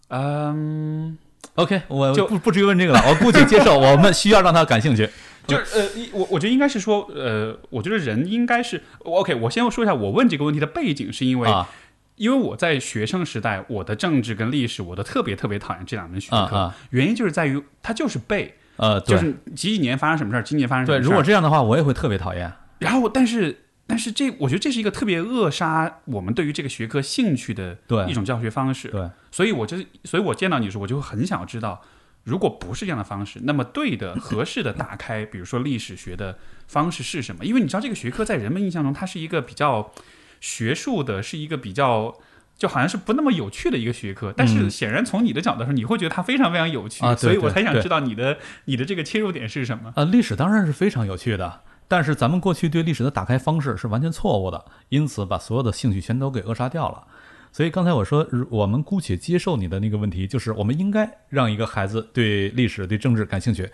[0.07, 1.17] 嗯
[1.55, 5.09] ，OK，我就不不追问这个了，我姑且接受， 我们需要让他感兴趣。
[5.45, 9.35] 就是呃，我我觉得应该是说，呃，我觉得人应该是 OK。
[9.35, 11.69] 我先说一下，我问这个问题的背景，是因为、啊
[12.15, 21.03] 因为我在学生时代，我的政治跟历史，我都特别特别讨厌这两门学科，原因就是在于它就是背，呃，就是几几年发生什么事儿，今年发生什，么事儿。
[21.03, 22.49] 对如果这样的话，我也会特别讨厌。
[22.77, 28.87] 然后，但是，但是这，我觉得这是一个特别扼杀我们对于这个学科兴趣的一种教学方式。
[28.87, 31.81] 对，所以我就，所以我见到你的时候，我就很想知道，
[32.23, 36.37] 如果不是这样的方式，那么对的、合适的打开，比如说历史学的
[36.67, 37.43] 方式是什么？
[37.43, 39.91] 因为你知道，这个学科在人们印象中，它是一个比较
[40.39, 42.15] 学术的，是一个比较。
[42.59, 49.93] 就好像是不那么有趣的一个学科，但是嗯显然从你的角度上，你会觉得它非常非常有趣，啊所以我才想知道你的你的这个切入点是什么。
[49.95, 57.03] 呃，历史当然是非常有趣的，但是咱们过去对历史的打开方式是完全错误的，因此把所有的兴趣全都给扼杀掉了。
[57.51, 63.71] 所以刚才我说，如我们姑且接受你的那个问题，就是我们应该让一个孩子对历史、对政治感兴趣。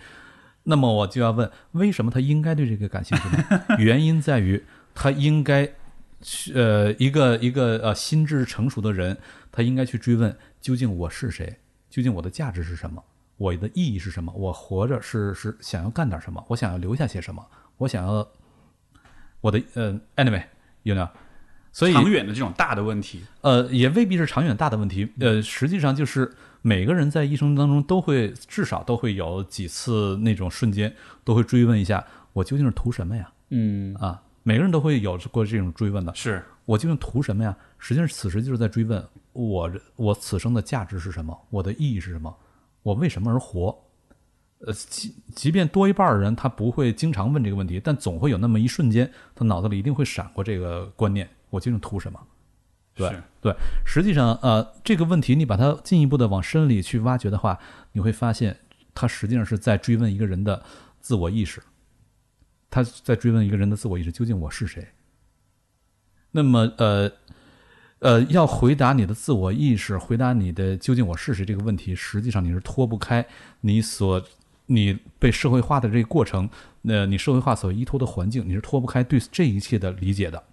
[0.63, 3.62] 那么我就要问，为什么他应该对这个感兴趣呢？
[3.78, 5.74] 原因在于他应该去，
[6.53, 9.17] 呃，一个一个呃心智成熟的人，
[9.51, 11.59] 他应该去追问究竟我是谁，
[11.89, 13.03] 究竟我的价值是什么，
[13.38, 17.45] 我的意义是什么，我活着是是想要干点什么，我想要留下些什么，
[17.77, 18.27] 我想要
[19.41, 21.09] 我的呃，anyway，you know，
[21.71, 25.11] 所以长远的这种大的问题，呃，也未必是长远大的问题。
[25.19, 26.33] 呃，实际上就是
[26.63, 33.31] 每个人在一生当中都会至少都会有几次那种瞬间，都会追问一下我究竟是图什么呀？
[33.49, 36.13] 嗯，啊，每个人都会有过这种追问的。
[36.13, 37.58] 是我究竟图什么呀？
[37.79, 39.03] 实际上，此时就是在追问
[39.34, 42.31] 我我此生的价值是什么，我的意义是什么，
[42.84, 43.75] 我为什么而活？
[44.60, 52.19] 呃，即即便多一半儿的人他不会经常问这个问题，但总会有那么一瞬间，他脑子里一定会闪过这个观念：我究竟图什么？
[52.93, 53.53] 对对，
[53.84, 57.60] 实际上，呃，这个问题你把它进一步的往深里去挖掘的话，
[57.91, 58.58] 你会发现，
[58.93, 60.63] 它实际上是在追问一个人的
[61.01, 61.62] 自我意识，
[62.69, 64.88] 他在追问一个人的自我意识，究竟我是谁？
[66.32, 67.12] 那么，呃，
[67.99, 73.25] 呃，要回答你的自我意识，回答你的究竟我是谁这个问题，实际上你是脱不开
[73.62, 74.21] 你所
[74.65, 76.49] 你被社会化的这个过程，
[76.84, 80.43] 呃，你社会化所依托的环境，你是脱不开对这一切的理解的。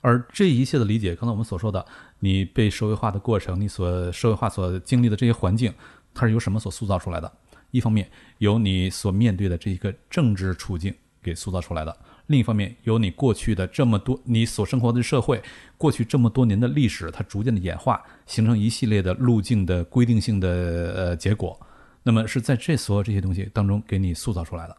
[0.00, 1.84] 而这一切的理解，刚才我们所说的，
[2.20, 5.74] 你被社会化的过程，你所社会化所经历的这些环境，
[6.14, 7.30] 它是由什么所塑造出来的？
[7.76, 15.42] 一方面由你所面对的这一个政治处境给塑造出来的，另一方面由你过去的这么多你所生活的社会，
[15.76, 20.48] 过去这么多年的历史，它逐渐的演化，形成一系列的路径的规定性的
[20.96, 21.58] 呃结果。
[22.02, 24.76] 那么是在这所有这些东西当中给你塑造出来的。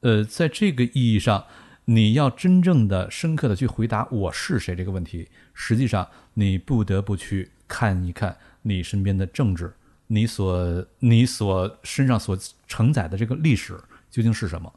[0.00, 1.44] 呃，在这个意义上，
[1.86, 9.72] 你要真正的、深刻的去回答“我是谁”这个问题，实际上你不得不去看一看你身边的政治，
[10.08, 13.74] 你所你所身上所承载的这个历史
[14.10, 14.72] 究竟是什么。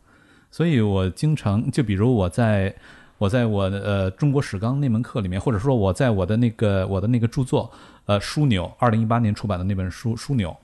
[0.52, 2.76] 所以我经常就比如我在
[3.20, 7.72] 我在我的呃中国史纲那门课里面，或者说我在我的那个我的那个著作
[8.06, 10.58] 呃枢纽二零一八年出版的那本书枢纽，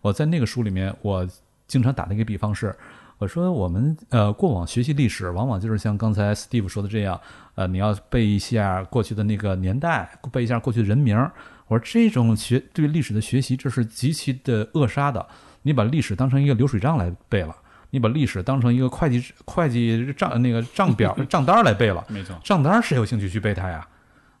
[0.00, 1.28] 我在那个书里面，我
[1.66, 2.72] 经常打的一个比方是，
[3.18, 7.20] 我说我们呃过往学习历史，往往就是像刚才 Steve 说的这样，
[7.56, 11.32] 呃你要背一下过去的那个年代，背一下过去的人名儿。
[11.68, 15.26] 我说这种学对历史的学习，这是极其的扼杀的。
[15.62, 17.56] 你把历史当成一个流水账来背了，
[17.90, 23.86] 你把历史当成一个会计会计账那个账表 账单来背了，没错，账单谁有兴趣去背它呀？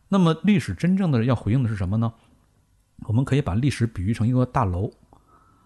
[0.08, 2.12] 那么历史真正的要回应的是什么呢？
[3.06, 4.90] 我们可以把历史比喻成一个大楼。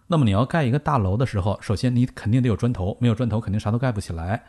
[0.06, 4.44] 那么你要盖一个大楼的时候，首先你肯定得有砖头，没有砖头肯定啥都盖不起来。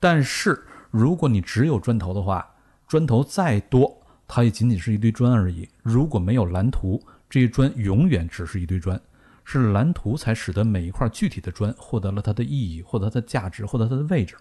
[0.00, 2.54] 但是如果你只有砖头的话，
[2.88, 3.99] 砖头再多，
[4.32, 5.68] 它也仅仅是一堆砖而已。
[5.82, 8.98] 如果没有蓝图，这些砖永远只是一堆砖。
[9.44, 14.36] 是蓝图才使得每一块具体的砖获得了它的意义，获得它的价值，获得它的位置，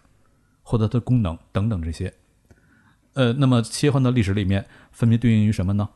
[0.62, 2.14] 获得它的功能等等这些。
[3.14, 5.90] 呃，那么切换到历史里面，分别对应于什么呢？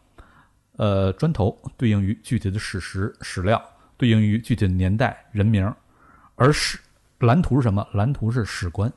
[0.78, 3.64] 呃，砖头对应于具体的史实史料，
[3.96, 5.72] 对应于具体的年代人名，
[6.34, 6.80] 而史
[7.20, 7.88] 蓝图是什么？
[7.94, 8.92] 蓝图是史观，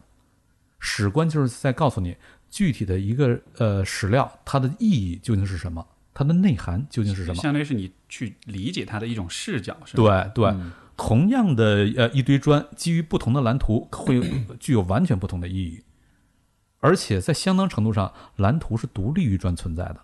[0.78, 2.16] 史观就是在告诉你
[2.50, 7.42] 具体的一个呃史料它的意义究竟是什么，它的内涵究竟是什么？
[7.42, 10.24] 相当于是你去理解它的一种视角，是吧？
[10.34, 10.56] 对对，
[10.96, 14.20] 同样的呃一堆砖，基于不同的蓝图，会
[14.58, 15.82] 具有完全不同的意义。
[16.80, 20.00] 而且在相当程度上，蓝图是独立于砖存在的。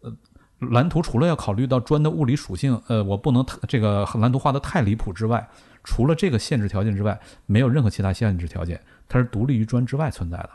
[0.00, 0.16] 呃，
[0.60, 5.48] 蓝图除了要考虑到砖的物理属性，呃，我不能这个蓝图画的太离谱之外，
[5.82, 10.50] 除了这个限制条件之外，没有任何其他限制条件，它是独立于砖之外存在的。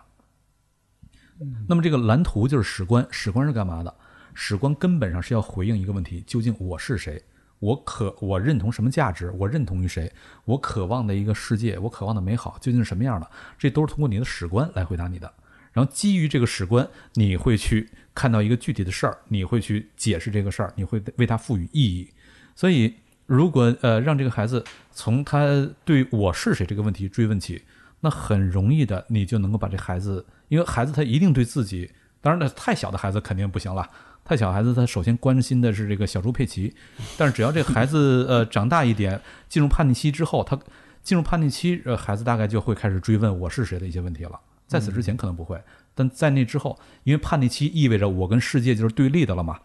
[1.67, 3.93] 那么这个蓝图就是史观，史观是干嘛的？
[4.33, 7.21] 史观根本上是要回应一个问题：究竟我是谁？
[7.59, 9.29] 我可我认同什么价值？
[9.31, 10.11] 我认同于谁？
[10.45, 13.29] 我渴望的一个世界，我渴望的美好究竟是什么样的？
[13.57, 15.33] 这都是通过你的史观来回答你的。
[15.73, 22.09] 然后基于这个史观，你会去看到一个具体的事儿，你会去解释这个事儿，你会为它赋予意义。
[22.55, 27.63] 所以，如果呃让这个孩子从他对我是谁这个问题追问起，
[27.99, 31.89] 那很容易的，你就能够把这孩子，因为孩子他一定对自己，
[32.21, 33.89] 当然了，太小的孩子肯定不行了。
[34.25, 36.75] 太小孩子，他首先关心的是这个小猪佩奇，
[37.17, 40.59] 但是只要这孩子呃长大一点，进入叛逆期之后，他
[41.01, 44.39] 进入叛逆期，呃，孩子大概就会开始追问我是谁的一些问题了。
[44.67, 45.59] 在此之前可能不会，
[45.95, 49.57] 但在那之后，因为叛逆期意味着我跟世界就是对立的了嘛，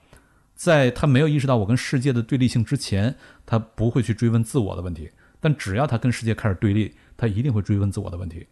[0.55, 5.11] 在他没有意识到我跟世界的对立性之前，他不会去追问自我的问题。
[5.40, 8.47] 但只要他跟世界开始对立，他一定会追问自我的问题。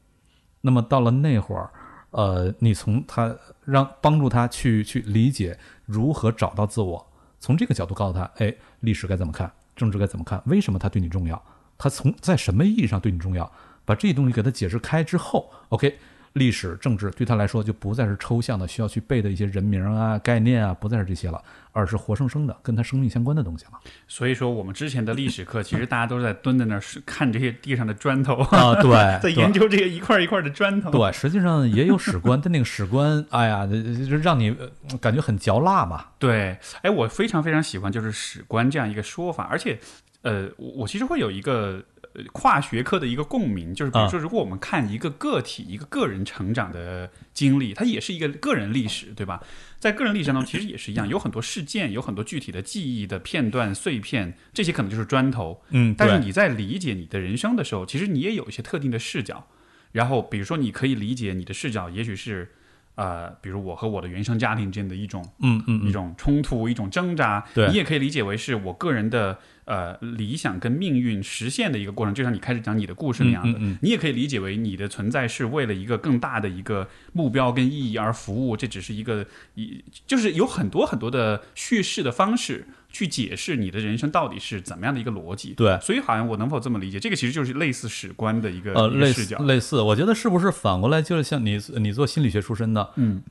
[0.61, 1.71] 那么到了那会儿。
[2.13, 7.07] 呃，你从他让帮助他去去理解如何找到自我，
[7.41, 11.43] 从这个角度告诉他，哎，历史该怎么看，政治该怎么看，为什么他对你重要，
[11.77, 13.51] 他从在什么意义上对你重要，
[13.85, 15.99] 把这些东西给他解释开之后，OK。
[16.35, 21.43] 历史、政治对他来说就不再是抽象的，需要去背的一些人名啊、概念啊，不再是这些了，
[21.73, 23.73] 而是活生生的跟他生命相关的东西了。
[24.09, 30.91] 所以说，我们之前的历史课，其实大家都是在蹲在那儿看这些地上的砖头啊， 对，在研究这些一块一块的砖头。
[30.91, 34.57] 对，实际上也有史官，但那个史官，哎呀，就让你
[35.01, 36.07] 感觉很嚼蜡嘛。
[36.19, 39.79] 对，哎，我非常非常喜欢就是史官这样一个说法，而且，
[40.23, 41.83] 呃，我其实会有一个。
[42.33, 49.43] 跨学科的一个共鸣，就是比如说，如果我们看一个个体、一个个人成长的经历，它也是一个个人历史，对吧？
[49.79, 55.63] 在个人历史当中，其实也是一样，有很多事件，有很多具体的记忆的片段碎片，这些可能就是砖头。
[55.71, 59.47] 嗯，但是你在理解你的人生的时候，其实你也有一些特定的视角。
[59.93, 62.51] 然后，比如说，你可以理解你的视角，也许是
[62.95, 67.47] 呃，比如我和我的原生家庭之间的一种，嗯嗯，一种冲突，一种挣扎。
[67.55, 69.39] 对，你也可以理解为是我个人的。
[69.65, 78.57] 呃，理想跟命运实现的一个过程，就像你开始讲你的故事那样的，你也可以理解为你的存在是为了一个更大的一个目标跟意义而服务。
[78.57, 85.55] 这只是一个一，就是有很多很多的叙事的方式去解释你的人生到底是怎么样的一个逻辑。
[85.55, 86.99] 对，所以好像我能否这么理解？
[86.99, 89.39] 这个其实就是类似史观的一个呃视角。
[89.45, 93.23] 类似，我觉得是不是反过来就是像你你做心理学出身的，嗯，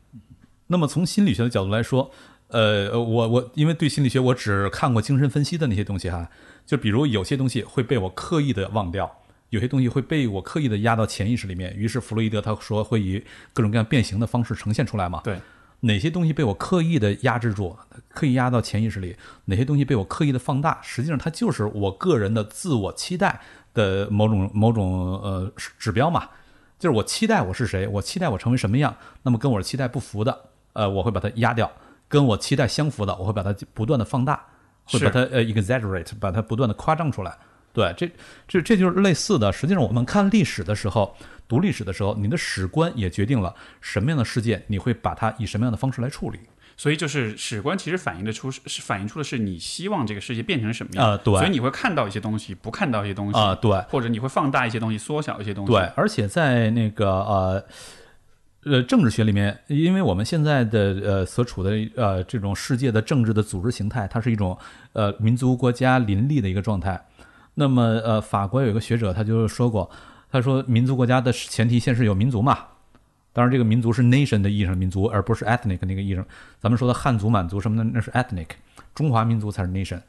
[0.68, 2.10] 那么从心理学的角度来说。
[2.52, 6.30] 呃，我我因为对心理学，我只看过精神分析的那些东西哈，
[6.66, 9.10] 就比如有些东西会被我刻意的忘掉，
[9.50, 11.74] 有些东西会被我刻意的压到潜意识里面。
[11.76, 15.22] 于是弗洛伊德他说会以各种各样变形的方式呈现出来嘛。
[15.24, 15.40] 对，
[15.82, 17.78] 哪些东西被我刻意的压制住，
[18.10, 23.40] 刻意压到潜意识里，哪些东西被我刻意的放大，实际上它就是我个人的自我期待
[23.74, 26.30] 的某种某种呃指标嘛。
[26.78, 31.72] 就是我期待我是谁，我期待我成为什么样，那么跟我的期待不符的，呃，我会把它压掉。
[32.12, 34.46] 跟我期待相符的，我会把它不断的放大，
[34.84, 37.36] 会把它呃 exaggerate，把它不断的夸张出来。
[37.74, 38.12] 对，这
[38.50, 39.50] 这这就是类似的。
[39.52, 41.16] 实际上，我们看历史的时候，
[41.48, 46.40] 读历史的时候，你的史观也决定了什么样的事件，你会把它以什么样的方式来处理。
[46.76, 51.18] 所以，就是史观其实反映的出是反映出的是你希望这个世界变成什么样啊？
[51.24, 51.34] 对。
[51.36, 53.56] 所以你会看到一些东西，不看到一些东西啊？
[53.56, 53.72] 对。
[53.90, 55.72] 或者你会放大一些东西，缩小一些东西。
[55.72, 55.82] 对。
[55.96, 57.66] 而且在那个呃。
[58.64, 64.58] 呃，政治学里面，因为我们现在的呃所处的呃这种世界的政治的组织形态，它是一种
[64.94, 67.04] 呃民族国家林立的一个状态。
[67.56, 69.90] 那么呃，法国有一个学者他就说过，
[70.32, 72.58] 他说民族国家的前提先是有民族嘛。
[73.34, 76.26] 当然，这个民族是 nation 的意义上民族，而不是 ethnic 那个意义上。
[76.60, 78.48] 咱们说的汉族、满族什么的，那是 ethnic，
[78.94, 80.02] 中华民族才是 nation。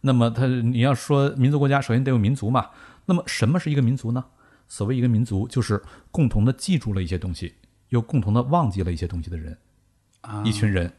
[0.00, 2.70] 那么，他你要说民族国家，首先得有民族嘛。
[3.04, 4.24] 那么，什么是一个民族呢？
[4.66, 7.52] 所谓一个民族，就是共同的记住了一些东西，
[7.90, 9.56] 又共同的忘记了一些东西的人，
[10.22, 10.92] 啊一群人。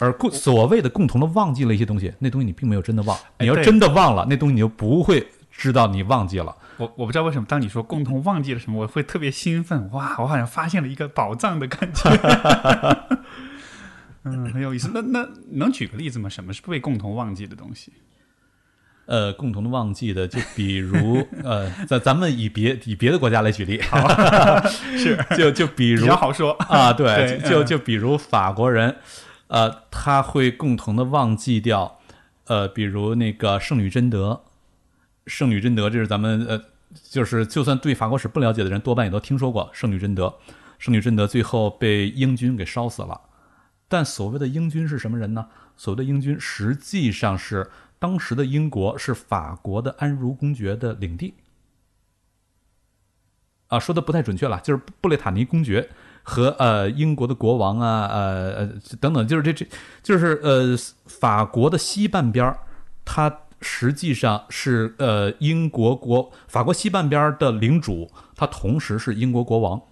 [0.00, 3.18] 而共所谓的共同的忘记了一些东西，那东西你并没有真的忘。
[3.40, 6.56] 你要真的忘了，那东西你就不会知道你忘记了。
[6.76, 9.90] 我我不知道为什么，当你说共同忘记了什么，我会特别兴奋。
[9.90, 12.08] 哇，我好像发现了一个宝藏的感觉。
[14.22, 14.88] 嗯，很有意思。
[14.94, 16.28] 那那能举个例子吗？
[16.28, 17.92] 什么是被共同忘记的东西？
[19.08, 23.80] 呃，共同的忘记的，就比如 呃，咱咱们以别以别的国家来举例，
[24.98, 26.52] 是 就就比比如较好说。
[26.68, 28.96] 啊，对，就就比如法国人，
[29.46, 31.98] 呃，他会共同的忘记掉，
[32.48, 34.42] 呃，比如那个圣女贞德，
[35.26, 36.60] 圣女贞德，这是咱们呃，
[37.10, 40.36] 就是就算对法国史不了解的人，多半也都听说过圣女贞德。
[40.78, 43.18] 圣女贞德最后被英军给烧死了，
[43.88, 45.46] 但所谓的英军是什么人呢？
[45.78, 51.34] 所谓的英军实际上是当时的英国是法国的安茹公爵的领地。
[53.68, 55.90] 啊，说的不太准确了，就是布列塔尼公爵
[56.22, 58.66] 和呃英国的国王啊，呃呃
[58.98, 59.66] 等等，就是这这
[60.02, 60.74] 就是呃
[61.04, 62.58] 法国的西半边儿，
[63.04, 69.82] 它实际上是呃英国国法国西半边的领主，他同时是英国国王。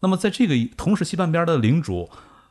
[0.00, 2.08] 那么在这个同时西半边的领主，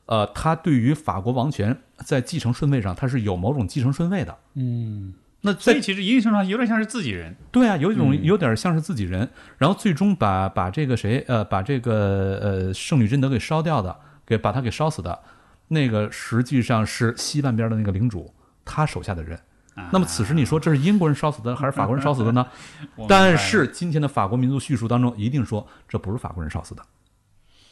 [0.10, 4.36] 呃，他对于法国王权在继承顺位上，他是有某种继承顺位的。
[4.56, 7.36] 嗯，那在所以其实一定程度上有点像是自己人。
[7.52, 9.30] 对啊，有一种嗯有点像是自己人，
[9.60, 13.96] 然后最终把把这个谁呃把这个呃圣女贞德给烧掉的，
[14.26, 15.20] 给把他给烧死的，
[15.68, 18.34] 那个实际上是西半边的那个领主
[18.66, 19.40] 他手下的人。
[19.76, 22.48] 啊那么此时你说这是英国人烧死的还是法国人烧死的呢？
[23.08, 26.82] 但是今天的法国民族叙述当中一定说这不是法国人烧死的，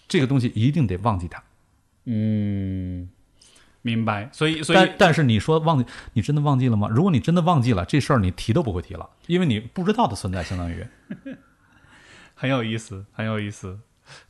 [0.07, 1.41] 这个东西一定得忘记它。
[2.09, 3.09] 嗯，
[3.81, 4.29] 明白。
[4.31, 6.87] 所以所以但但是你说忘记，你真的忘记了吗？
[6.89, 10.85] 如果你真的忘记了这事儿，你提都不会提了，因为你不知道的存在，相当于。
[12.33, 13.79] 很有意思，很有意思。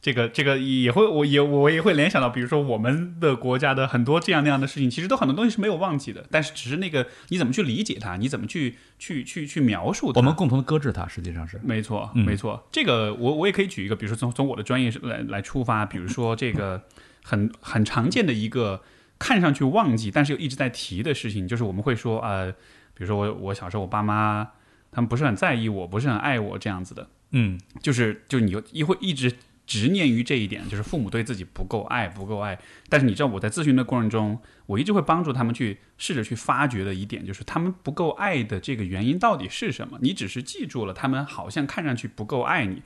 [0.01, 10.19] 这个这个也会，我也我也会联想到，比如说我们的国家的很多这样那样的事情，其实都很多东西是没有忘记的，但是只是那个你怎么去理解它，你怎么去去去去描述它。
[10.19, 11.61] 我们共同的搁置它，实际上是。
[11.63, 12.67] 没错，嗯没错。
[12.71, 16.81] 这个我我也可以举一个，比如说从从我的专业来来出发，比如说这个
[17.27, 18.81] 很很常见的一个
[19.19, 22.49] 看上去忘记，但是又一直在提的事情，就是我们会说呃，
[22.93, 24.49] 比如说我我小时候我爸妈
[24.91, 29.33] 他们不是很在意我，不是很爱我这样子的，嗯就是就你一会一直
[29.65, 32.57] 执念于这一点，就是父母对自己不够爱，不够爱。
[32.87, 39.99] 但是你知道我在咨询的过程中，我一直会帮助他们去试着去发掘的一点，就是他们不够爱的这个原因到底是什么？
[40.01, 42.81] 你只是记住了他们好像看上去不够爱你，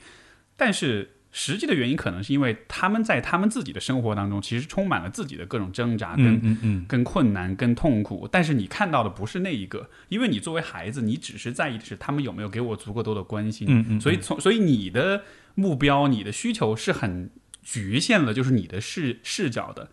[0.56, 1.10] 但是。
[1.34, 15.24] 实际的原因可能是因为他们在他们自己的生活当中，其实充满了自己的各种挣扎跟嗯嗯嗯，跟困难、跟痛苦，但是你看到的不是那一个，因为你作为孩子，你只是在意的是他们有没有给我足够多的关心，嗯嗯所以从所以你的
[15.54, 17.30] 目标、你的需求是很
[17.62, 19.88] 局限了，就是你的视视角的，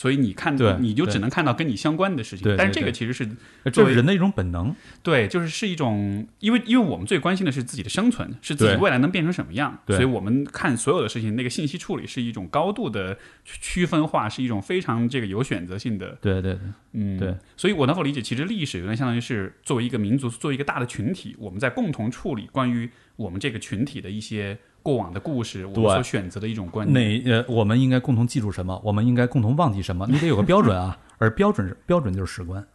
[0.00, 3.28] 所以你看对你就只能看到跟你相关的事情，但是这个其实是
[3.64, 4.74] 这作为是人的一种本能。
[5.02, 16.60] 对，就是是一种，因为因为我们最关心的是自己的生存，是自己未来能变成什么样，所以我们看所有的事情，那个信息处理是一种高度的区分化，是一种非常这个有选择性的对对对，
[16.94, 27.22] 嗯，对，所以我能否理解，其实历史有点相当于是作为一个民族，作为一个大的群体，我们在共同处理关于我们这个群体的一些过往的故事，我们所选择的一种观念。
[27.24, 28.80] 那呃，我们应该共同记住什么？
[28.84, 30.06] 我们应该共同忘记什么？
[30.08, 32.66] 你得有个标准啊， 而标准是标准就是史观。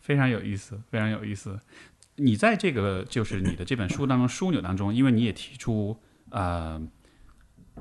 [0.00, 1.58] 非常有意思，非常有意思。
[2.16, 5.96] 你在这个就是你的这本书当中枢纽当中，因为你也提出
[6.30, 6.80] 呃，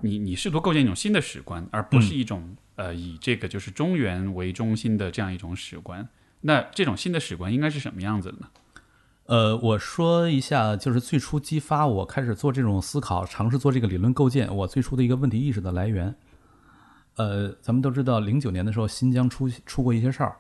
[0.01, 6.07] 你你试图构建一种新的史观，而不是一种、呃以这个就是中原为中心的这样一种史观。
[6.41, 8.47] 那这种新的史观应该是什么样子的呢？
[9.29, 16.15] 呃，我说一下，就是最初激发我开始做这种思考，尝试做这个理论构建，我最初的一个问题意识的来源。
[17.17, 20.37] 呃，咱们都知道，零九年的时候，新疆出出过一些事儿。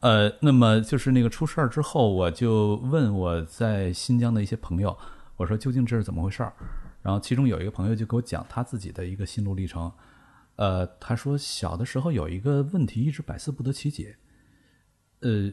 [0.00, 4.94] 呃，那么就是那个出事儿之后，我就问我在新疆的一些朋友，
[5.38, 6.52] 我说究竟这是怎么回事儿？
[7.00, 9.90] 然后其中有一个朋友就给我讲他自己的一个心路历程。
[10.56, 14.18] 呃，他说小的时候有一个问题一直百思不得其解。
[15.20, 15.50] 呃，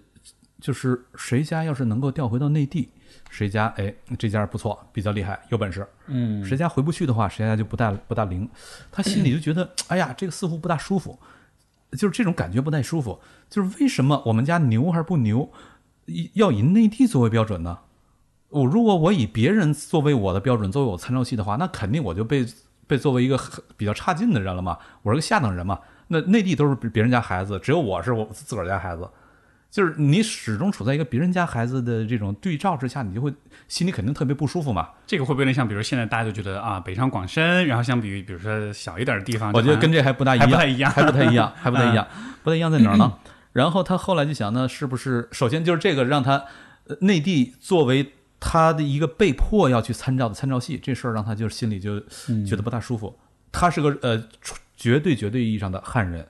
[0.60, 2.90] 就是谁家要是能够调回到内地，
[3.30, 5.88] 谁家哎这家不错，比较厉害，有本事。
[6.08, 8.48] 嗯谁家回不去的话，谁家就不大不大灵。
[8.92, 11.18] 他心里就觉得， 哎呀，这个似乎不大舒服，
[11.92, 13.20] 就是这种感觉不太舒服。
[13.50, 15.50] 就是为什么我们家牛还是不牛，
[16.34, 17.80] 要以内地作为标准呢？
[18.50, 22.46] 我如果我以别人作为我的标准，作为我参照系的话，那肯定我就被
[22.88, 25.80] 被作为一个很比较差劲的人了嘛，我是个下等人嘛。
[26.08, 29.08] 那内地都是别人家孩子，只有我是我自个儿家孩子，
[29.70, 33.32] 就是你始终处在一个别人家孩子的这种对照之下，你就会
[33.68, 34.90] 心里肯定特别不舒服嘛。
[35.06, 42.08] 这个会不会像，比如现在大家就觉得啊，北上广深，然后相比于比如说小一点的地方，我觉得跟这还不大一样，还不太一样， 还不太一样， 还不太一样，
[42.44, 43.14] 不太一样在哪儿呢？
[43.54, 46.46] 然后他后来就想呢，是不是首先就是这个让他
[46.88, 52.00] 呃内地作为他的一个被迫要去参照的参照系，这事儿让他就是心里就
[52.46, 53.20] 觉得不大舒服。
[53.52, 54.24] 他是个呃
[54.78, 56.28] 绝对绝对意义上的汉人，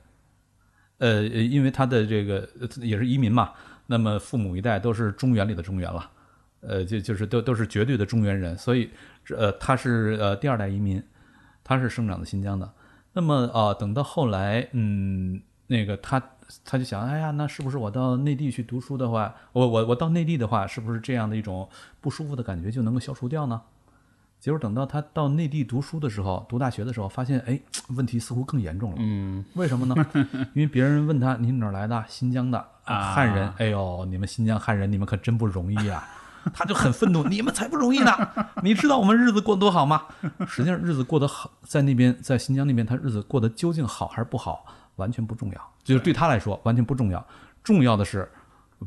[1.00, 2.48] 呃，因为他的这个
[2.78, 3.52] 也是移民嘛，
[3.88, 6.10] 那么父母一代都是中原里的中原了，
[6.62, 8.90] 呃，就就是都都是绝对的中原人，所以
[9.36, 11.04] 呃他是呃第二代移民，
[11.64, 12.72] 他是生长在新疆的。
[13.14, 16.22] 那么啊，等到后来，嗯，那个他。
[16.66, 21.70] 他就想，哎呀，那是不是我到内地去读书的话，我我我到内地的话，是不是这样的一种
[22.02, 23.62] 不舒服的感觉就能够消除掉呢？
[24.40, 27.60] 结果等到他到内地读书的时候，读大学的时候，发现，哎，
[27.90, 28.98] 问题似乎更严重了。
[29.00, 29.96] 嗯，为什么呢？
[30.56, 32.04] 因为别人问他，你哪儿来的？
[32.08, 33.54] 新疆的汉人。
[33.58, 36.08] 哎呦，你们新疆汉人，你们可真不容易啊！
[36.54, 38.12] 他就很愤怒，你们才不容易呢！
[38.64, 40.04] 你知道我们日子过得多好吗？
[40.48, 44.66] 实际上，日子过得好，在那边，在新疆那边，他日子过得究竟好还是不好？
[44.96, 47.24] 完全不重要，就是对他来说完全不重要。
[47.62, 48.30] 重要的是，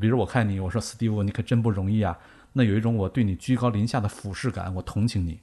[0.01, 2.19] 比如我看你，我说 Steve，你可真不容易啊。
[2.53, 5.41] 那有一种我对你居高临下的俯视感，我同情你。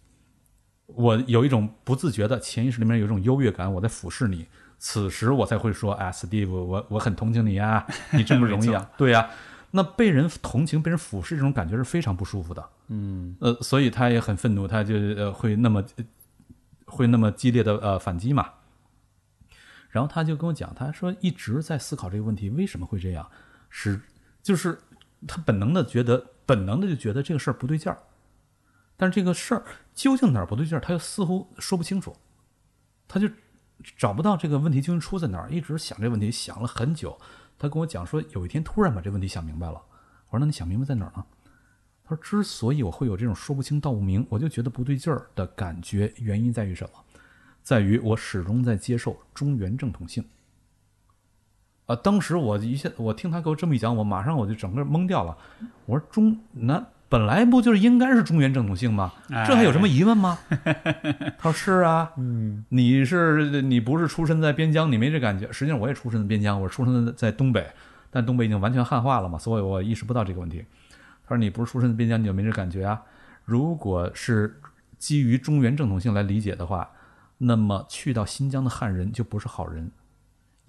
[0.86, 4.48] 我有一种不自觉的潜意识里面有一种优越感，我在俯视你。
[4.78, 8.90] 此时我才会说，哎，Steve，我我很同情你啊， 你这么容易啊。
[8.98, 9.30] 对呀，
[9.72, 12.70] 那被人同情、被人俯视这种感觉是非常不舒服的。
[12.88, 15.84] 嗯，呃，所以他也很愤怒，他就呃会那么
[16.86, 18.50] 会那么激烈的呃反击嘛。
[19.90, 23.30] 然后他就跟我讲，他说一直在思考这个问题，为什么会这样？
[23.70, 24.00] 是
[24.42, 24.80] 就是
[25.28, 28.00] 他本能的觉得，本能的就觉得这个事儿不对劲儿。
[28.98, 32.16] 但是这个事儿究竟哪儿不对劲儿，他又似乎说不清楚，
[33.08, 33.30] 他就
[33.96, 37.16] 找不到这个问题究竟出在哪儿，一直想这问题，想了很久。
[37.60, 39.80] 他跟我讲说，有一天突然把这问题想明白了。
[40.30, 41.24] 我说那你想明白在哪儿呢？
[42.04, 47.00] 他说之所以我会有这种说不清道不明，我就觉得不对劲儿的感觉，原因在于什么？
[47.62, 50.26] 在于我始终在接受中原正统性，
[51.90, 55.36] 啊，当时我一下我听他给我这么一讲，我马上我就整个懵掉了。
[55.88, 59.12] 我说中那本来不就是应该是中原正统性吗？
[59.28, 60.38] 这还有什么疑问吗？
[61.40, 65.52] 他说是啊，嗯，你是你不是出生在边疆，你没这感觉。
[65.52, 67.66] 实际上我也出生在边疆，我是出生在东北，
[68.12, 70.64] 但东北已经完全汉化了嘛，所以我意识不到这个问题。
[71.24, 73.02] 他说你不是出生在边疆，你就没这感觉啊？
[73.46, 74.62] 如果是
[75.00, 76.92] 基于中原正统性来理解的话。
[77.42, 79.90] 那么去到新疆的汉人就不是好人，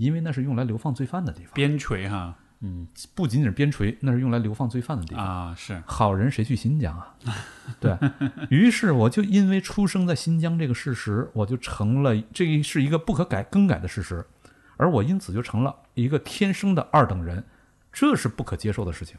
[0.01, 1.53] 因为那是用来流放罪犯的地方。
[1.53, 5.55] 边陲哈，嗯，不仅仅是边陲，那是用来流放罪犯的地方啊。
[5.55, 7.15] 是好人谁去新疆啊？
[7.79, 7.99] 对
[8.49, 14.25] 于是，我就因为出生在新疆这个事实，我就成了这是一个不可改更改的事实，
[14.79, 17.45] 而我因此就成了一个天生的二等人，
[17.93, 19.19] 这是不可接受的事情。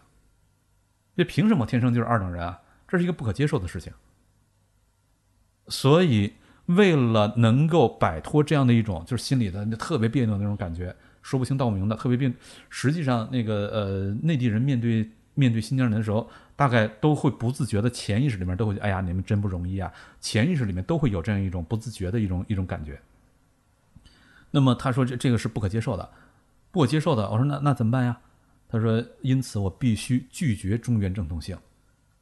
[1.16, 2.60] 这凭什么天生就是二等人啊？
[2.88, 3.94] 这是一个不可接受的事情。
[5.68, 6.34] 所以。
[6.76, 12.32] 为了能够摆脱这样的一种就是心里的特别别扭的那种感觉，说不清道不明的特别别，
[12.70, 23.00] 实际上那个呃内地人面对面对新疆人的时候，大概都会不自觉的潜意识里面都会，哎呀你们真不容易啊，潜意识里面都会有这样一种不自觉的一种一种感觉。
[24.52, 26.10] 那么他说这这个是不可接受的，
[26.72, 27.30] 不可接受的。
[27.30, 28.18] 我说那那怎么办呀？
[28.68, 31.58] 他说因此我必须拒绝中原正统性，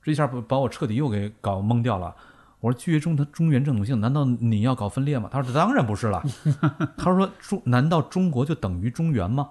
[0.02, 2.16] 这下把把我彻底又给搞懵掉了。
[2.60, 5.30] 我说拒绝中他中原正统性，难道你要搞分裂吗？
[5.32, 6.22] 他说当然不是了。
[6.98, 9.50] 他说中难道中国就等于中原吗？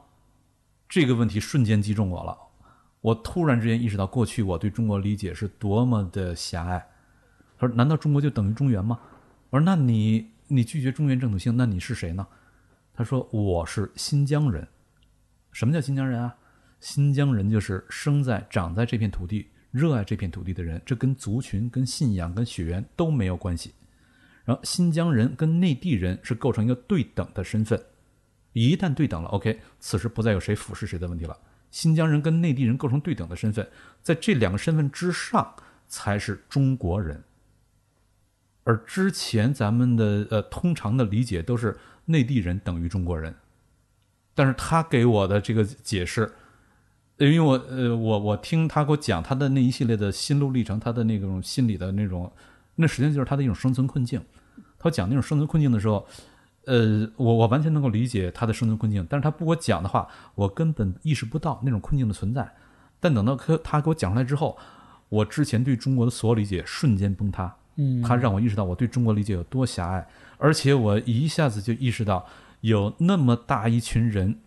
[0.88, 2.36] 这个问题瞬间击中我了。
[3.00, 6.86] 我突然之间意识到，过去我对中国理解是多么的狭隘。
[7.58, 8.98] 他说难道中国就等于中原吗？
[9.50, 12.26] 我说那你你拒绝中原正统性，那你是谁呢？
[12.92, 14.68] 他说我是新疆人。
[15.52, 16.34] 什么叫新疆人啊？
[16.80, 19.48] 新疆人就是生在长在这片土地。
[19.70, 23.74] 热爱这片土地的人，这跟族群、跟信仰、跟血缘都没有关系。
[24.44, 27.78] 然后新疆人跟内地人是构成一个对等的身份，
[28.54, 31.36] 一旦对等了，OK，此时不再有谁俯视谁的问题了。
[31.70, 33.68] 新疆人跟内地人构成对等的身份，
[34.02, 35.54] 在这两个身份之上
[35.86, 37.22] 才是中国人。
[38.64, 43.34] 而之前咱们的呃通常的理解都是内地人等于中国人，
[44.34, 46.32] 但是他给我的这个解释。
[47.18, 52.30] 因为我呃，我我听他给我讲他的那一系列的心路历程，他的那种心理的那种，
[52.76, 54.20] 那实际上就是他的一种生存困境。
[54.78, 56.06] 他讲那种生存困境的时候，
[56.66, 60.06] 呃，我我完全能够理解他的生存困境，但是他不给我讲的话，
[60.36, 62.48] 我根本意识不到那种困境的存在。
[63.00, 64.56] 但等到他他给我讲出来之后，
[65.08, 67.54] 我之前对中国的所有理解瞬间崩塌。
[67.80, 70.04] 嗯它让我意识到我对中国理解有多狭隘，
[70.36, 72.26] 而且我一下子就意识到
[72.60, 74.40] 有那么大一群人，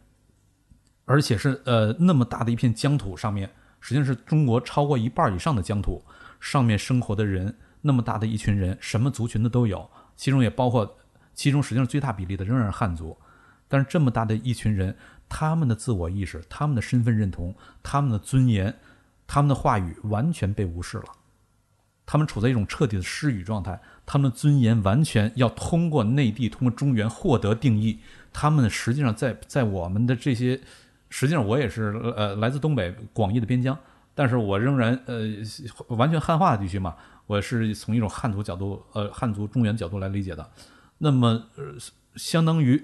[1.06, 3.50] 而且是呃那么大的一片疆土上面，
[3.80, 6.04] 实际上是中国超过一半以上的疆土
[6.40, 10.98] 上面生活的人，那么大的一群人，什么族群的都有，其中也包括，
[11.34, 13.18] 其中实际上最大比例的仍然是汉族，
[13.68, 14.96] 但是这么大的一群人，
[15.28, 18.78] 他们的自我意识、他们的身份认同、他们的尊严、
[19.26, 21.06] 他们的话语完全被无视了。
[22.06, 28.00] 他们处在一种彻底的失语状态，他们的尊严完全要通过内地、通过中原获得定义。
[28.34, 30.60] 他们实际上在在我们的这些，
[31.12, 33.78] 实际上我也是呃来自东北广义的边疆，
[34.16, 35.26] 但是我仍然呃
[35.90, 36.96] 完全汉化的地区嘛，
[37.28, 40.50] 我是从一种汉族角度呃汉族中原角度来理解的。
[40.98, 41.76] 那么呃
[42.16, 42.84] 相当于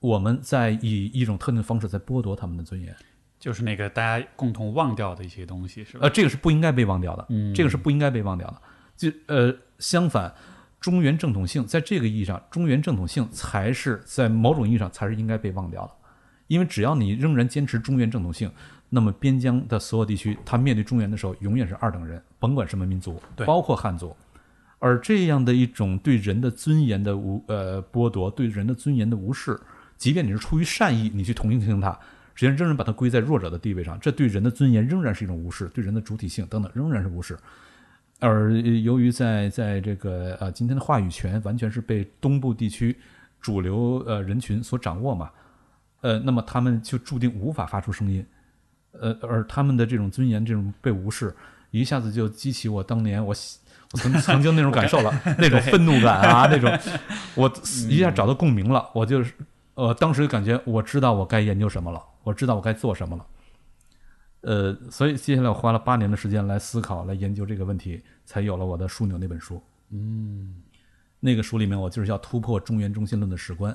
[0.00, 2.96] 我们在以一种特定的方式在剥夺他们的尊严。
[3.40, 6.04] 就是那个大家共同忘掉的一些东西，是吧？
[6.04, 8.56] 呃，这个是不应该被忘掉的，嗯这个是不应该被忘掉的。
[8.96, 10.34] 就呃，相反，
[10.80, 15.92] 中原正统性在这个意义上，中原正统性才是在某种意义上才是应该被忘掉的，
[16.46, 18.50] 因为只要你仍然坚持中原正统性，
[18.90, 24.14] 那么边疆的所有地区，他面对中原的时候，永远是二等人，甭管什么民族，对包括汉族。
[24.78, 29.58] 而这样的一种对人的尊严的无呃剥夺，对人的尊严的无视，
[29.96, 31.90] 即便你是出于善意，你去同情他，
[32.34, 37.34] 实际上仍然把它归在弱者的地位上，这对人的尊严仍然是一种无视，对人的主体性等等仍然是无视。
[38.20, 42.94] 而由于在在这个呃今天的话语权完全是被东部地区
[43.40, 45.30] 主流呃人群所掌握嘛，
[46.04, 48.22] 呃，那么他们就注定无法发出声音，
[48.92, 51.34] 呃，而他们的这种尊严这种被无视，
[51.70, 53.34] 一下子就激起我当年我
[53.94, 56.70] 曾曾经那种感受了， 那种愤怒感啊，那种
[57.34, 57.50] 我
[57.88, 59.32] 一下找到共鸣了，我就是
[59.76, 63.26] 呃当时就感觉我知道我该研究什么了，我知道我该做什么了。
[64.42, 69.58] 呃，所以接下来我花了八年的时间来思考、来研究这个问题，才有了我的枢纽那本书。
[69.88, 70.56] 嗯，
[71.20, 73.74] 那个书里面我就是要突破中原中心论的史观。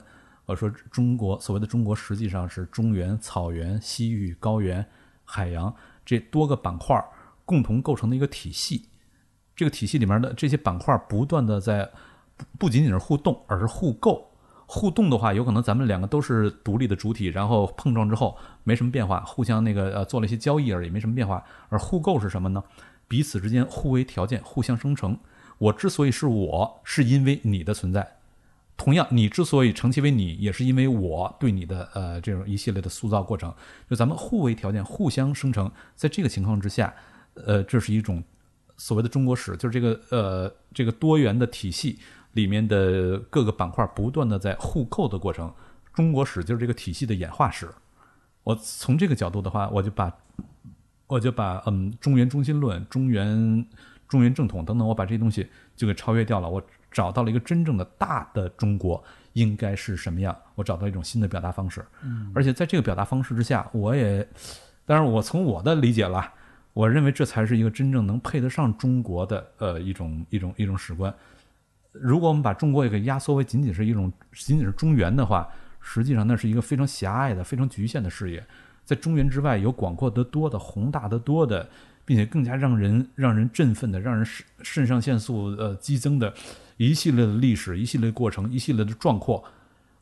[0.49, 4.83] 我说中国所谓的中国实际上是中原、草原、西域、高原、
[5.23, 5.71] 海洋
[6.03, 6.99] 这多个板块
[7.45, 8.87] 共同构成的一个体系。
[9.55, 11.87] 这个体系里面的这些板块不断的在
[12.57, 14.27] 不仅仅是互动，而是互构。
[14.65, 21.43] 互动的话，有可能咱们两个都是独立的主体，然后碰撞之后没什么变化，互相那个呃做了一些交易而已，没什么变化。
[21.69, 22.63] 而互构是什么呢？
[23.07, 25.15] 彼此之间互为条件，互相生成。
[25.59, 28.01] 我之所以是我，是因为你的存在；
[28.79, 33.53] 同样，你之所以成其为你，也是因为我对你的呃这种一系列的塑造过程。
[33.87, 35.71] 就咱们互为条件，互相生成。
[35.95, 36.91] 在这个情况之下，
[37.35, 38.23] 呃，这是一种
[38.77, 41.99] 所谓的中国史，就是这个呃这个多元的体系。
[42.33, 45.51] 里面的各个板块不断的在互扣的过程，
[45.95, 47.67] 中国史就是这个体系的演化史。
[48.43, 50.15] 我从这个角度的话，我就把
[51.07, 53.65] 我就把嗯中原中心论、中原
[54.07, 56.47] 中原正统等等，我把这些东西就给超越掉了。
[56.47, 56.61] 我
[56.91, 61.85] 找到了一个真正的大的中国应该是什么样，我找到一种新的表达方式。
[62.03, 64.27] 嗯，而且在这个表达方式之下，我也
[64.85, 66.33] 当然我从我的理解了，
[66.73, 71.13] 我认为这才是一个真正能配得上中国的呃一种一种一种史观。
[71.91, 75.47] 如果我们把中国也给压缩为仅仅是一种仅仅是中原的话，
[75.79, 78.45] 实际上那是一个非常狭隘的、非常局限的视野。
[78.85, 81.69] 在中原之外，有广阔得多的、宏大得多的，
[82.09, 86.33] 并且更加让人让人振奋的、让人肾肾上腺素呃激增的
[86.77, 89.43] 一系列的历史、一系列过程、一系列的壮阔，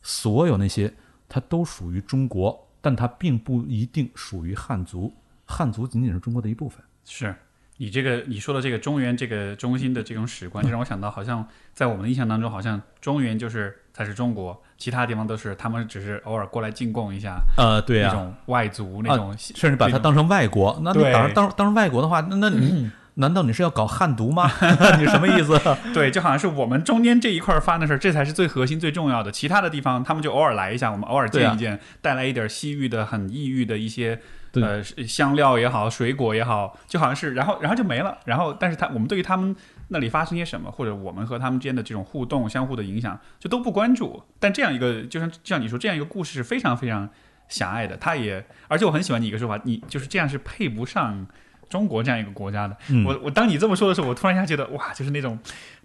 [0.00, 0.90] 所有那些
[1.28, 5.14] 它都属于中国，但它并不一定属于汉族。
[5.44, 6.82] 汉族仅仅是中国的一部分。
[7.04, 7.36] 是
[7.78, 20.78] 你这个你说的这个中原这个中心的这种史观，就让我想到，好像在我们的印象当中，好像中原就是才是中国，其他地方都是他们只是偶尔过来进贡一下，呃，对啊，那种外族那种，甚至把它当成外国。
[20.82, 24.50] 那你把它当当成外国的话，那那你难道你是要搞汉毒吗？
[24.98, 25.60] 你什么意思？
[25.94, 29.30] 对，就好像是我们中间这一块儿发生的事儿，这才是最核心、最重要的。
[29.30, 34.22] 其他的地方，他们就偶尔来一下，我们偶尔见一见，带来一点西域的很异域的一些对
[34.54, 38.18] 呃香料也好，水果也好，就好像是，然后然后就没了。
[38.24, 39.54] 然后，但是他我们对于他们
[39.88, 44.22] 那里发生些什么，或者我们和他们之间的这种互动、相互的影响，就都不关注。
[44.38, 47.08] 但这样一个，就像就像你说，这样一个故事是非常非常
[47.48, 47.96] 狭隘的。
[47.96, 51.26] 他也，而且我很喜欢你一个说法，你就是这样是配不上。
[51.68, 55.38] 中国这样一个国家的，嗯我我当你这么说的时候，我突然一下觉得哇，就是那种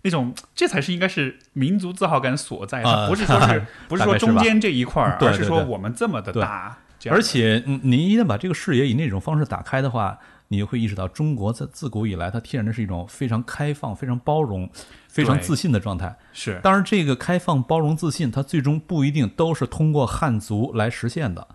[0.03, 6.77] 那种，这才是应该是民族自豪感所在，它啊不是说是不是说中间这一块儿，而是说我们这么的对大，
[7.11, 14.69] 而且，嗯你一旦把这个视野以那种方式打开的话，你会意识到，中国在自古以来，它天然的是一种非常开放、非常包容、
[15.07, 16.15] 非常自信的状态。
[16.31, 21.47] 是当然，这个开放、包容、自信，它最终不一定都是通过汉族来实现的。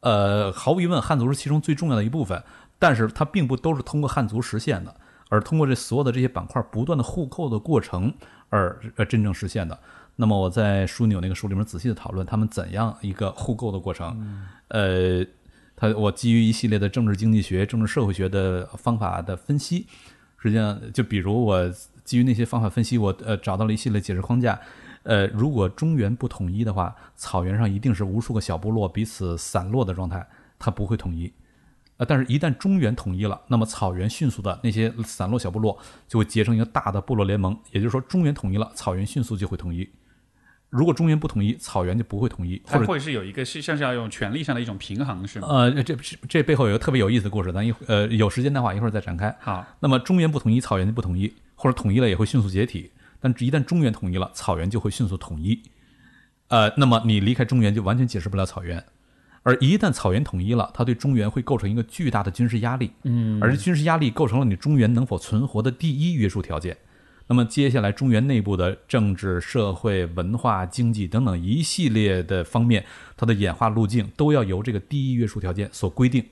[0.00, 2.42] 呃，毫无疑问，汉族是其中最重要的一部分，
[2.78, 4.94] 但是它并不都是通过汉族实现的。
[5.28, 8.14] 而通过这所有的这些板块不断的互扣的过程
[8.48, 9.76] 而呃真正实现的。
[10.16, 15.24] 那么我在枢纽那个书里面仔细的讨论他们怎样一个互购的过程，呃，
[15.76, 19.86] 他我基于一系列的政治经济学、政治社会学的方法的分析，
[20.38, 21.70] 实际上就比如我
[22.02, 24.58] 基于那些方法分析，我呃找到了一系列解释框架。
[25.02, 30.26] 呃，如果中原不统一的话，草原上一定是无数个小部落彼此散落的状态，
[30.58, 31.32] 它不会统一。
[31.98, 37.56] 呃，但是，一旦中原统一了，那么草原迅速的那些散落小部落就会结成一个大的部落联盟。
[37.70, 39.88] 也就是说，中原统一了，草原迅速就会统一。
[40.76, 45.48] 如果中原不统一，草原就不会统一，它会是有一个是像是要用权力上的一种平衡，是吗？
[45.48, 45.96] 呃，这
[46.28, 49.34] 这背后有个特别有意思的故事，咱一呃有时间的话一会儿再展开。
[49.40, 52.90] 好，那么中原不统一，草原就不统一，或者统一了也会迅速解体。
[53.18, 55.62] 但一旦中原统一了，草原就会迅速统一，
[56.48, 58.84] 呃，那么你离开中原就完全解释不了草原，
[59.42, 66.76] 而一旦草原统一了，它对中原会构成一个巨大的军事压力，嗯，而军事压力构成了你中原能否存活的第一约束条件。
[67.28, 72.84] 那么接下来中原内部的政治、社会、文化、经济等等一系列的方面，
[73.16, 76.24] 它的演化路径都要由这个第一约束条件所规定。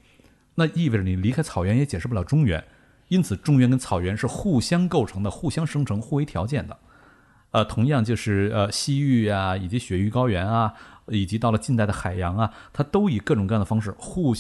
[0.55, 2.63] 那意味着你离开草原也解释不了中原。
[3.09, 6.79] 因此，中原跟草原是互相构成的、互相生成、互为条件的。
[7.51, 10.75] 呃，同样就是呃西域啊，以及雪域高原啊，
[11.09, 14.35] 以及到了近代的海洋啊，它都以各种各样的方式互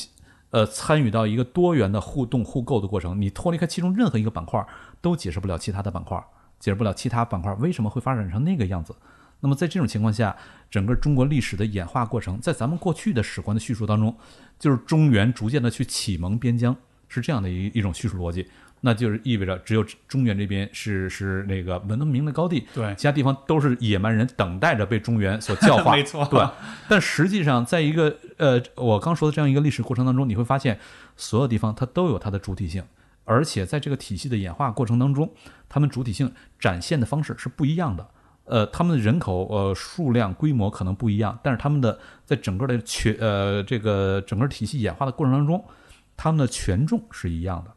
[0.51, 3.21] 呃参与到一个多元的互动互构的过程。
[3.21, 4.65] 你脱离开其中任何一个板块，
[5.01, 6.25] 都解释不了其他的板块，
[6.65, 8.97] 解释不了其他板块为什么会发展成那个样子。
[9.41, 10.35] 那么在这种情况下，
[10.71, 14.17] 整个中国历史的演化过程，在咱们过去的史观的叙述当中，
[14.59, 16.75] 就是中原逐渐的去启蒙边疆。
[17.07, 18.49] 是这样的一一种叙述逻辑，
[18.81, 26.45] 那就是意味着只有中原这边是是那个文明的高地，对，其他地方都是野蛮人等待着被中原所教化， 没错，对。
[26.89, 30.81] 但实际上，在一个呃我刚说的这样一个历史过程当中，你会发现
[31.17, 32.83] 所有地方它都有它的主体性，
[33.25, 35.33] 而且在这个体系的演化过程当中，
[35.69, 38.09] 它们主体性展现的方式是不一样的。
[38.45, 45.65] 呃，他们的人口呃数量规模可能不一样，但是他们的在整个的全呃这个整个体系演化的过程当中。
[46.17, 47.75] 他们的权重是一样的，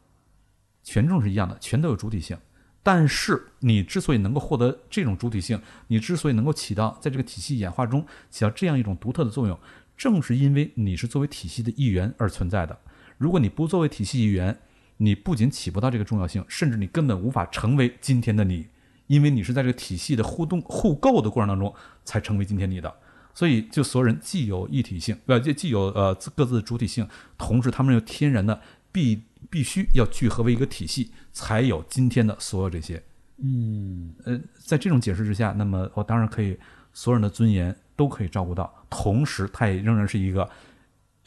[0.83, 2.37] 权重是一样的，全都有主体性。
[2.83, 9.59] 但是你之所以能够获得这种主体性，你之所以能够起到在这个体系演化中起到这样一种独特的作用，
[9.97, 12.77] 正是因为你是作为体系的一员而存在的。
[13.17, 14.55] 如果你不作为体系一员，
[14.97, 18.67] 你不仅起不到这个重要性，甚至你根本无法成为今天的你，
[19.07, 21.73] 因为你是在这个体系的互动互构的过程当中
[22.03, 22.93] 才成为今天你的。
[23.33, 28.59] 所以，就所有人既有一体性，呃，既既有呃各自的主体性，同时他们又天然的
[28.91, 33.03] 必必须要聚合为一个体系，才有今天的所有这些。
[33.37, 36.57] 嗯，呃，在这种解释之下，那么我当然可以，
[36.93, 40.49] 所有人的尊严都可以照顾到，同时它也仍然是一个，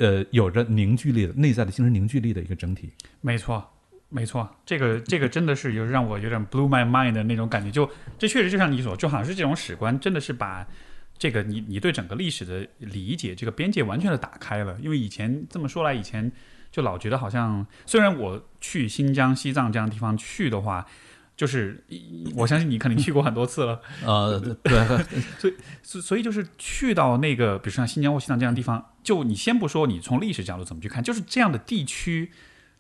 [0.00, 2.90] 呃，有着凝聚力的内在的精神凝聚力的一个整体。
[3.20, 3.64] 没错，
[4.08, 7.70] 没错，这个这个真的是有让我有点 blew my mind 的那种感觉。
[7.70, 7.88] 就
[8.18, 10.66] 这确实就像你所，就好像是这种史观，真的是把。
[11.18, 14.78] 这个你你对整个历史的理解，这个边界完全的打开了。
[14.80, 16.32] 因为以前这么说来，以前
[16.72, 20.86] 就老觉得好像，虽然我去新疆、西藏这样的地方去的话，
[21.40, 21.82] 就是
[22.36, 23.80] 我相信你肯定去过很多次了。
[24.04, 24.86] 呃， 对，
[25.40, 32.30] 所以所所以就是去到那个，比如像新疆或西藏这样的地方，就你先不说你从历史角度怎么去看，就是这样的地区，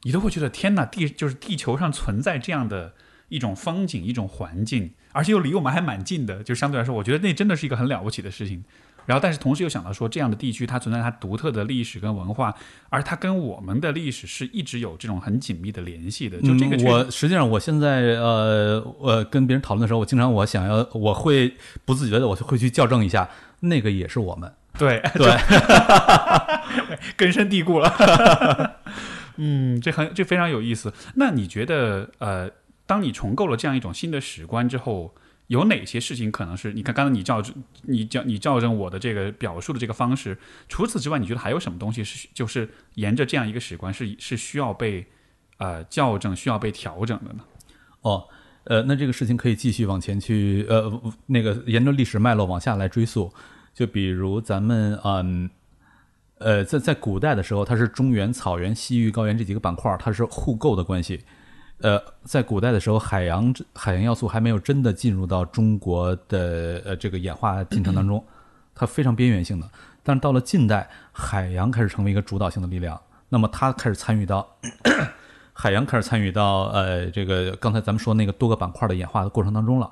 [0.02, 2.92] 你都会觉得天哪，地就是地球上存在这样的。
[3.30, 8.64] 一种风景，一种环境，而且又离我们还蛮近的，就相对来说，我觉得那真的是一个很了不起的事情。
[9.06, 12.54] 然后，但是同时又想到说，这样的地区它存在它独特的历史跟文化，
[12.88, 16.40] 而它跟我们的历史是一直有这种很紧密的联系的。
[16.40, 23.28] 就这个，我实际上我现在呃，我跟别人讨论的时候，我经常我想要，我会不自觉的，我就会去校正一下，
[23.60, 25.36] 那个也是我们，对对，
[27.16, 28.76] 根深蒂固了。
[29.36, 30.92] 嗯，这很这非常有意思。
[31.14, 32.50] 那你觉得呃？
[32.86, 35.14] 当你重构了这样一种新的史观之后，
[35.50, 40.38] 有哪些事情可能是你看刚才你校正你校你校正我的这个表述的这个方式？
[40.68, 45.04] 除此之外，你觉得还有什么东西是就是沿着这样一个史观是是需要被
[45.58, 47.40] 呃校正、需要被调整的呢？
[48.02, 48.28] 哦，
[48.62, 53.34] 呃，那这个事情可以继续往前去呃那个沿着历史脉络往下来追溯。
[53.74, 55.50] 就比如咱们嗯
[56.38, 61.22] 呃在在古代的时候，它是中原、草原、西域高原这几个板块，它是互构的关系。
[61.80, 68.22] 呃，在古代的时候，海洋海洋要素还没有真的进入到中国的呃这个演化进程当中，
[68.74, 69.68] 它非常边缘性的。
[70.02, 74.46] 但是到了近代，海洋开始成为一个主导性的力量，那么它开始参与到
[75.52, 79.90] 海洋开始参与到呃这个刚才咱们说那个多个板块的演化的过程当中了。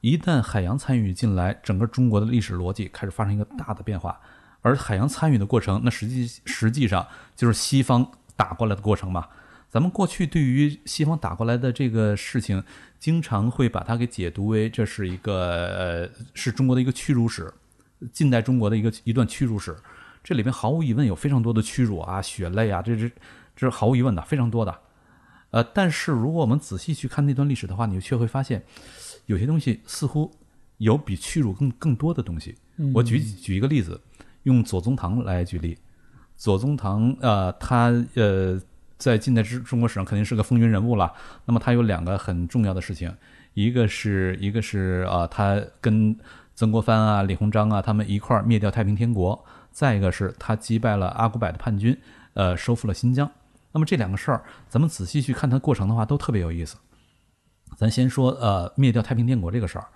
[0.00, 4.20] 一旦海洋参与进来，整个中国的历史逻辑开始发生一个大的变化。
[4.60, 8.06] 而海洋参与的过程，那实际实际上就是西方
[8.36, 9.26] 打过来的过程嘛。
[9.74, 12.62] 咱们过去对于西方打过来的这个事情，
[13.00, 17.52] 经常会把它给解读为这是一个呃是中国的一个屈辱史，
[18.12, 19.76] 近代中国的一个一段屈辱史。
[20.22, 23.10] 这里面毫无疑问有非常多的屈辱啊、血泪啊，这是
[23.56, 24.78] 这是毫无疑问的，非常多的。
[25.50, 28.62] 呃，但是如果我们仔细去看那段历史的话，你却会发现，
[29.26, 30.30] 有些东西似乎
[30.78, 32.54] 有比屈辱更更多的东西。
[32.94, 34.00] 我举举一个例子，
[34.44, 35.76] 用左宗棠来举例。
[36.36, 38.60] 左宗棠，呃，他呃，
[38.98, 41.12] 在近代之中国史上肯定是个风云人物了。
[41.44, 43.14] 那么他有两个很重要的事情，
[43.54, 46.16] 一个是一个是啊，他跟
[46.54, 49.44] 曾国藩啊、李鸿章啊他们一块儿灭掉太平天国。
[49.72, 51.98] 再一个是他击败了阿古柏的叛军，
[52.34, 53.28] 呃，收复了新疆。
[53.72, 56.76] 那么这两个事儿，咱们仔细去看它过程的话，都特别有意思。
[57.76, 59.86] 咱先说，呃，灭掉太平天国这个事儿。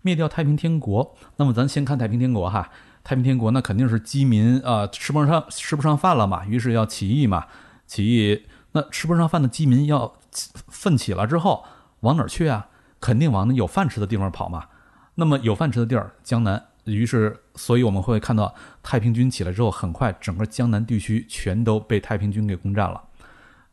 [0.00, 2.68] 灭掉太平天国，那么咱先看太平天国哈。
[3.04, 7.46] 太平天国那肯定是饥民啊，吃不上吃不上饭了嘛，于是要起义嘛。
[7.92, 10.14] 起义，那吃不上饭的饥民要
[10.68, 11.62] 奋起了之后，
[12.00, 12.68] 往哪儿去啊？
[12.98, 14.68] 肯定往那有饭吃的地方跑嘛。
[15.16, 16.68] 那么有饭吃的地儿，江南。
[16.84, 23.02] 于是，所以我们会看到太平军起来之后，很快整个江南地区全都被太平军给攻占了。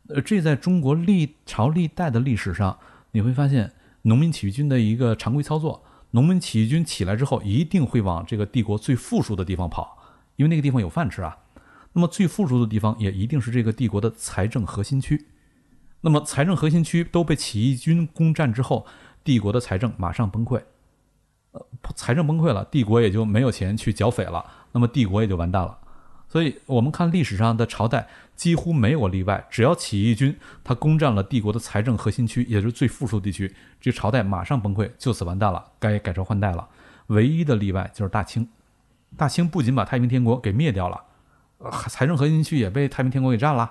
[0.08, 2.78] 呃，这在中国历朝历代的历史上，
[3.12, 9.96] 你会发现农民起义军的一个常规操作：农民起义军起来之后，一定会往这个帝国最富庶的地方跑，
[10.36, 11.38] 因为那个地方有饭吃啊。
[11.92, 15.26] 那么最富庶的地方也一定是这个帝国的财政核心区。
[16.02, 18.86] 那么财政核心区都被起义军攻占之后，
[19.22, 20.62] 帝国的财政马上崩溃。
[21.52, 21.66] 呃，
[21.96, 25.78] 财政崩溃了，帝国也就没有钱去剿匪了，那么帝国也就完蛋了。
[26.28, 36.68] 所以，我们看历史上的朝代几乎没有例外，只要起义军他攻占了帝国的财政核心区，也就是最富庶地区，这朝代马上崩溃，就此完蛋了，该改朝换代了。
[37.08, 38.48] 唯一的例外就是大清，
[39.16, 41.02] 大清不仅把太平天国给灭掉了，
[41.88, 43.70] 财政核心区也被太平天国给占了，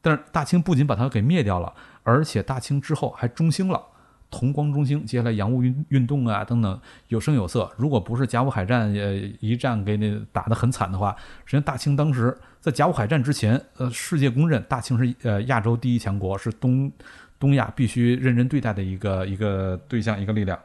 [0.00, 1.72] 但是大清不仅把它给灭掉了，
[2.02, 3.82] 而且大清之后还中兴了。
[4.30, 7.70] 同光中兴，接下来洋务运运动啊等等有声有色。
[7.76, 11.14] 如果不是甲午海战呃一战给那打得很惨的话，
[11.44, 16.90] 实际上大清当时在甲午海战之前，呃，世界公认大清是呃亚洲第一强国，是东
[17.38, 20.58] 东亚必须认真对待的一个一个对象一个力量。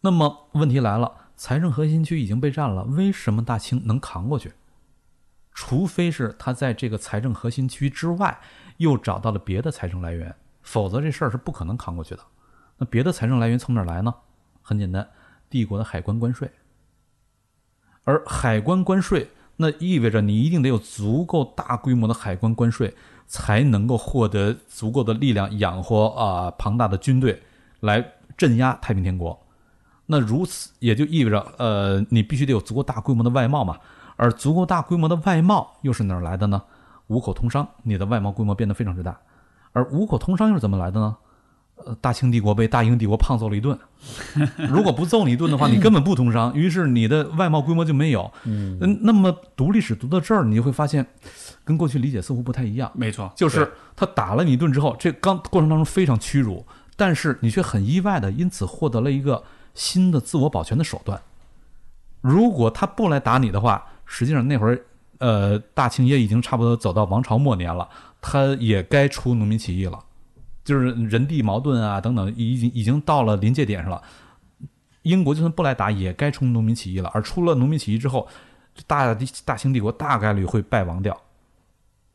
[0.00, 4.52] 那么问题来了，财政核心区已经被占了，为什么大清能扛过去？
[5.54, 8.38] 除非是他在这个财政核心区之外
[8.76, 10.36] 又找到了别的财政来源。
[10.60, 12.20] 否则这事儿是不可能扛过去的。
[12.76, 14.14] 那别的财政来源从哪儿来呢？
[14.60, 15.08] 很简单，
[15.48, 16.50] 帝国的海关关税。
[18.04, 22.94] 而海关关税，那意味着你一定得有足够大规模的海关关税，
[23.26, 27.42] 才能够获得足够的力量养活啊庞大的军队
[27.80, 29.46] 来镇压太平天国。
[30.10, 33.78] 那如此也就意味着，呃，你必须得有足够大规模的外贸嘛。
[34.16, 36.60] 而足够大规模的外贸又是哪儿来的呢？
[37.06, 39.18] 五口通商，你的外贸规模变得非常之大。
[39.72, 41.16] 而五口通商又是怎么来的呢？
[41.86, 43.78] 呃，大清帝国被大英帝国胖揍了一顿，
[44.68, 48.30] 如果不揍你一顿的话，你根本不通商，于是你的外贸规模就没有。
[48.44, 51.06] 嗯，那么读历史读到这儿，你就会发现，
[51.64, 52.90] 跟过去理解似乎不太一样。
[52.94, 59.42] 没错，就是他打了你一顿之后，这刚过程当中非常屈辱，但是你却很意外的因此获得了一个
[59.74, 61.20] 新的自我保全的手段。
[62.20, 64.84] 如果他不来打你的话，实际上那会儿，
[65.18, 67.88] 呃，大清也已经差不多走到王朝末年了。
[68.20, 69.98] 他也该出农民起义了，
[70.62, 74.02] 就是人地矛盾啊等等，已经已经到了临界点上了。
[75.02, 77.10] 英国就算不来打，也该出农民起义了。
[77.14, 78.28] 而出了农民起义之后，
[78.86, 79.16] 大
[79.46, 81.18] 大清帝国大概率会败亡掉。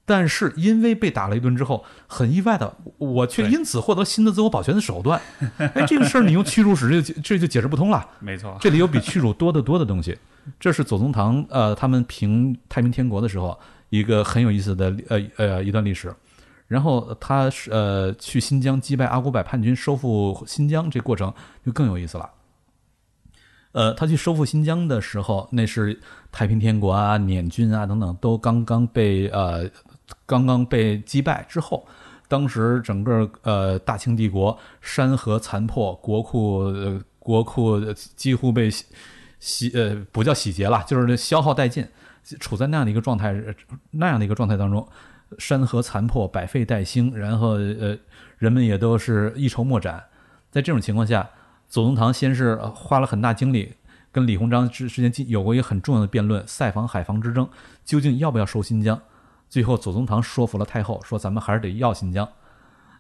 [0.06, 5.20] 但是因为被打了一顿之后，很意外的，我却因此获得新的自我保全的手段。
[5.58, 8.08] 哎，这个事儿你用屈辱史这 这就解释不通了。
[8.20, 10.18] 没错，这里有比屈辱多得多的东西。
[10.60, 13.60] 这是左宗棠呃他们平太平天国的时候。
[13.90, 16.14] 一个很有意思的呃呃一段历史，
[16.68, 21.32] 然后他是呃去新疆击败阿古柏叛军，收复新疆，这过程
[21.64, 22.30] 就更有意思了。
[23.72, 25.98] 呃，他去收复新疆的时候，那是
[26.32, 29.70] 太平天国啊、捻军啊等等都刚刚被呃
[30.26, 31.88] 刚刚被击败之后，
[32.28, 36.74] 当时整个呃大清帝国山河残破，国库
[37.20, 37.80] 国库
[38.16, 38.70] 几乎被
[39.40, 41.88] 洗呃不叫洗劫了，就是消耗殆尽。
[42.40, 43.40] 处在那样的一个状态，
[43.92, 44.88] 那样的一个状态当中，
[45.38, 47.96] 山河残破，百废待兴，然后呃，
[48.40, 50.04] 人们也都是一筹莫展。
[50.50, 51.30] 在这种情况下，
[51.70, 53.76] 左宗棠先是花了很大精力，
[54.12, 57.48] 跟李鸿章之之间有过一个很重要的辩论，塞防海防之争，
[57.84, 59.00] 究竟要不要收新疆？
[59.56, 62.28] 最后，左宗棠说服了太后，说咱们还是得要新疆。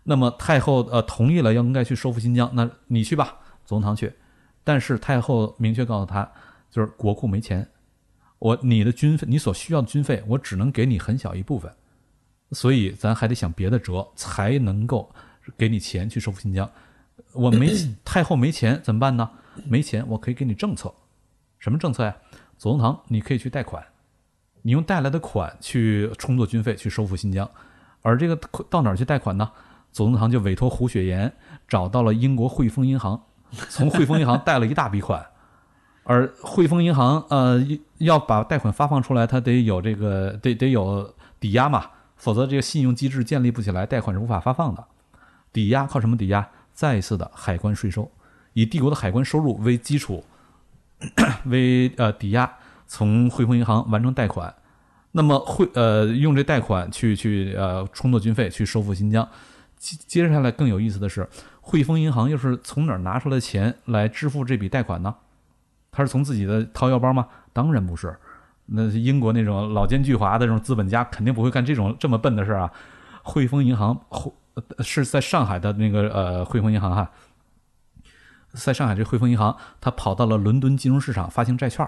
[0.03, 4.13] 那么太后呃同意了，要应该去收复新疆，那你去吧，左宗棠去。
[4.63, 6.31] 但是太后明确告诉他，
[6.71, 7.67] 就是国库没钱。
[8.39, 11.69] 我你的军费，你所需要的军费，我只能给你很小一部分。
[12.53, 15.13] 所以咱还得想别的辙，才能够
[15.57, 16.71] 给你钱去收复新疆。
[17.33, 17.69] 我没
[18.05, 19.29] 太后没钱怎么办呢？
[19.65, 20.95] 没钱，我可以给你政策，
[21.59, 22.15] 什么政策呀？
[22.57, 23.85] 左宗棠，你可以去贷款，
[24.65, 27.47] 你用贷来的款去充作军费，去收复新疆。
[28.01, 28.35] 而这个
[28.67, 29.51] 到哪儿去贷款呢？
[29.91, 31.31] 左宗棠就委托胡雪岩
[31.67, 33.21] 找到了英国汇丰银行，
[33.69, 35.23] 从汇丰银行贷了一大笔款。
[36.03, 37.63] 而汇丰银行呃
[37.99, 44.83] 要把贷款发放出来，它得有这个得得有抵押嘛，否则这个信用机制建立不起来，贷款是无法发放的。
[45.53, 46.49] 抵押靠什么抵押？
[46.73, 48.11] 再一次的海关税收，
[48.53, 50.25] 以帝国的海关收入为基础，
[51.45, 52.51] 为呃抵押，
[52.87, 54.53] 从汇丰银行完成贷款，
[55.11, 59.27] 那么汇呃用这贷款去去呃充作军费，去收复新疆。
[59.77, 61.27] 接接下来更有意思的是，
[61.61, 65.15] 汇丰银行又是从哪儿拿出来钱来支付这笔贷款呢？
[65.91, 67.27] 他是从自己的掏腰包吗？
[67.53, 68.17] 当然不是，
[68.65, 72.71] 那英国那种老奸巨猾的这种资本家肯定不会干这种这么笨的事儿啊。
[73.23, 74.31] 汇丰银行汇。
[74.79, 77.11] 是在上海的那个呃汇丰银行哈，
[78.53, 81.85] 在上海这汇丰银行，他跑到了伦敦金融市场发行债券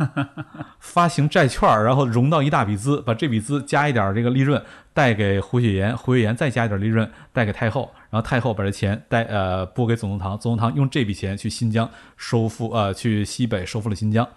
[0.80, 4.62] 发行债券然后融到一大笔资，把这笔资加一点这个利润
[4.92, 14.28] 贷给胡雪岩，胡雪岩再加一点利润贷给太后，然后太后把这钱贷呃拨给左宗棠，左宗棠用这笔钱去新疆收复呃去西北收复了新疆，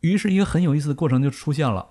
[0.00, 1.86] 于是一个很有意思的过程就出现了，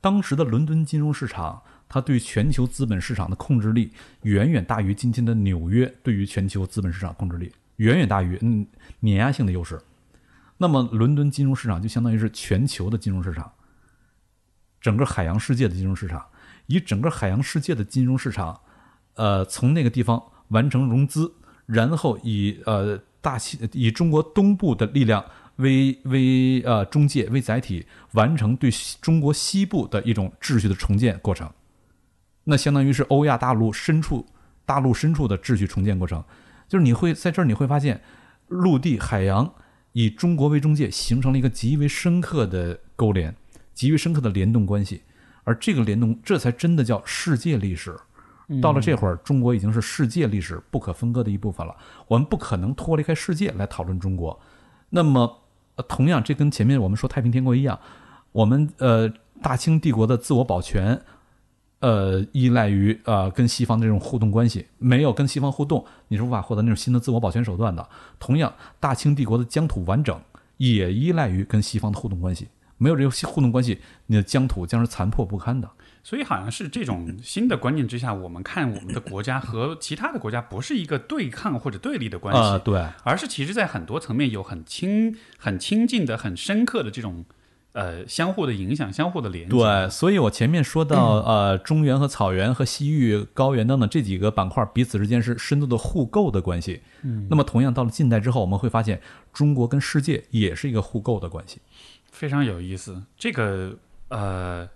[0.00, 1.62] 当时的伦敦金融市场。
[1.86, 3.92] 它对全球资本市场的控制力
[4.22, 8.66] 远远大于今天的纽约对于全球资本市场控制力，远远大于嗯
[9.00, 9.78] 碾压性的优势。
[10.56, 13.52] 那么，伦敦金融市场就相当于是全球的金融市场，
[14.80, 16.24] 整个海洋世界的金融市场，
[16.66, 18.60] 以整个海洋世界的金融市场，
[19.14, 21.34] 呃，从那个地方完成融资，
[21.66, 25.24] 然后以呃大气以中国东部的力量
[25.56, 31.50] 为为呃中介为载体，完成对中国西部的一种秩序的重建过程。
[32.44, 34.24] 那相当于是欧亚大陆深处、
[34.64, 36.22] 大陆深处的秩序重建过程，
[36.68, 38.00] 就是你会在这儿你会发现，
[38.48, 39.52] 陆地、海洋
[39.94, 43.34] 以中国为中介，形成了一个极为深刻的勾连，
[43.72, 45.02] 极为深刻的联动关系。
[45.44, 47.96] 而这个联动，这才真的叫世界历史。
[48.60, 51.74] 到了这会儿，中国已经是世界历史不可分割的一部分了。
[52.08, 54.38] 我们不可能脱离开世界来讨论中国。
[54.90, 55.42] 那么，
[55.88, 57.78] 同样，这跟前面我们说太平天国一样，
[58.32, 61.00] 我们呃大清帝国的自我保全。
[61.84, 67.86] 呃，依赖于呃跟西方的这种互动关系，没有跟西方互动，你是无法获得那种新的自我保全手段的。
[68.18, 70.18] 同样，大清帝国的疆土完整
[70.56, 75.70] 也依赖于跟西方的互动关系，没有这个互动关系，你的疆土将是残破不堪的。
[76.02, 87.26] 所以，好像是这种新的观念之下，我们看我们的国家和其他的国家不是一个对抗或者对立的关系，对，而是其实在很多层面有很亲、很亲近的、很深刻的这种。
[87.74, 89.50] 呃，相互的影响，相互的连接。
[89.50, 96.82] 对，所以我前面说到，呃，中原和草原和西域、高原等等这几个板块彼此之间是深度的互构的关系。
[97.02, 99.00] 嗯，那么同样到了近代之后，我们会发现
[99.32, 101.60] 中国跟世界也是一个互构的关系，
[102.12, 103.02] 非常有意思。
[103.18, 104.68] 这个，呃，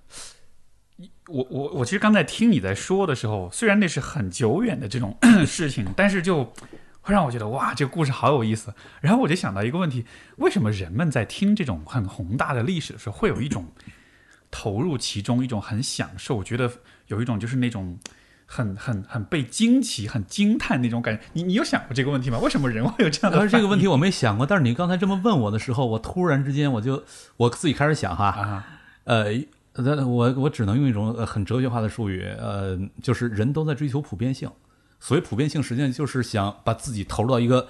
[1.29, 6.53] 我我我其实刚才听你在说的时候，虽然那是很久远的这种 事情，但是就。
[7.09, 8.75] 会让我觉得哇，这个故事好有意思。
[9.01, 10.05] 然后我就想到一个问题：
[10.37, 13.69] 为什么人们在听这种很宏大的历史的时候，会有一种
[14.51, 16.71] 投入其中、一种很享受，我觉得
[17.07, 17.99] 有一种就是那种
[18.45, 21.23] 很很很被惊奇、很惊叹那种感觉？
[21.33, 22.39] 你你有想过这个问题吗？
[22.41, 23.49] 为什么人会有这样的？
[23.49, 24.45] 这个问题我没想过。
[24.45, 27.03] 但是你刚才这么问我的时候，我突然之间我就
[27.39, 28.63] 我自己开始想哈，
[29.05, 29.33] 呃，
[30.05, 34.51] 我我只能用一种很哲学化的术语，呃，就是人都在追求普遍性。
[35.01, 37.69] 所谓普遍性，实际上就是想把自己投入到一个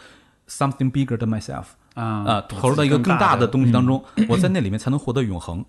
[0.49, 1.65] something bigger than myself
[1.95, 5.65] 啊啊，投入到一个更大的东西当中，我在那里面才能获得永恒。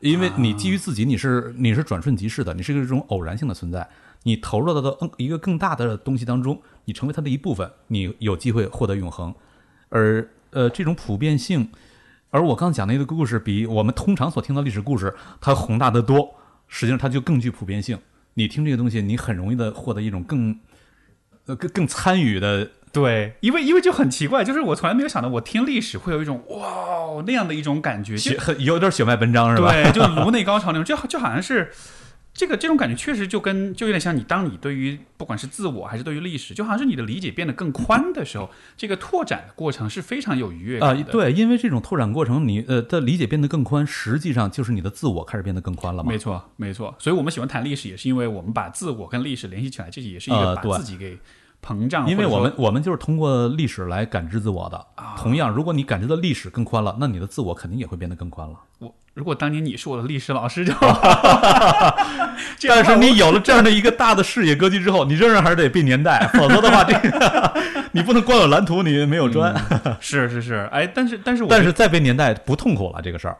[0.00, 3.88] 因为你基于自己，你是你是转瞬即逝的，你是一个这种偶然性的存在。
[4.22, 9.34] 你投入到的一个更大的东西当中，你成为它的一部分，你有机会获得永恒。
[9.88, 11.68] 而呃，这种普遍性，
[12.30, 16.36] 而我刚讲的一个故事，比我们通常所听到历史故事它宏大的多，
[16.68, 17.98] 实际上它就更具普遍性。
[18.34, 20.56] 你听这个东西，你很容易的获得一种更。
[21.48, 29.72] 呃，更更参与的对，因为因为就很奇怪，就是我从来没有想到，我听历史会有一种哇那样的一种感觉，血很有点血脉奔张是吧？
[29.72, 31.70] 对，就颅内高潮那种， 就就好像是
[32.32, 40.94] 这个这种感觉，确实就跟就有点像你，当你对于不管是自我还是对于历史，就好像是你的理解变得更宽的时候，这个拓展的过程是非常有愉悦啊。
[41.10, 46.10] 对，因为这种拓展过程，你呃的理解变得更宽，实际上就是你的自我开始变得更宽了嘛。
[46.10, 46.94] 没错，没错。
[46.98, 51.18] 所以我们喜欢谈历史，也是因为我们把自我跟历史联系起来，这也是一个把自己给。
[51.64, 54.86] 膨胀，因为我们我们就是通过历史来感知自我的。
[55.16, 58.54] 同样，如果你感知的历史更宽了，那你的自我肯定也会变得更宽了。
[58.78, 60.72] 我如果当年你是我的历史老师就，
[62.68, 67.52] 但是你有了这样的一个大的视野格局之后，你仍然还是得背年代，否则的话，这个
[67.92, 69.52] 你不能光有蓝图，你没有砖。
[69.52, 73.36] 我是是是，哎，但是但是我但是再背年代不痛苦了，这个事儿。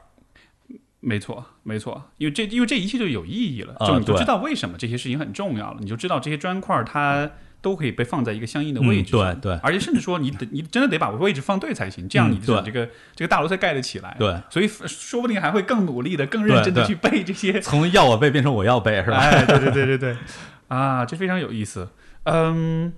[1.00, 7.30] 没错，没错，因为这因为这一切就有意义了，就你就知道为什么这些事情很重要了，你就知道这些砖块它
[7.60, 14.16] 都可以被放在一个相应的位置上、嗯对对而且甚至说你得你真的得把位置放对才行，这样嗯你的对这个、这个大楼才盖得起来。
[14.18, 17.60] 对，所以说不定还会更努力的、更认真的去背这些。
[17.60, 19.18] 从要我背变成我要背，是吧？
[19.18, 20.16] 哎，对对对对对，
[20.68, 21.88] 啊，这非常有意思。
[22.24, 22.92] 嗯，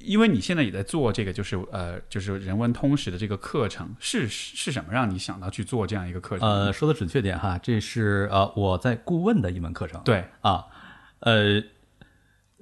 [0.00, 6.48] 因为你现在也在做这个，就是呃，就是人文通识的这个课程，是是什么让你想到去做这样一个课程？
[6.48, 10.00] 呃，说的准确点哈，这是呃我在顾问的一门课程。
[10.04, 10.64] 对，啊，
[11.20, 11.62] 呃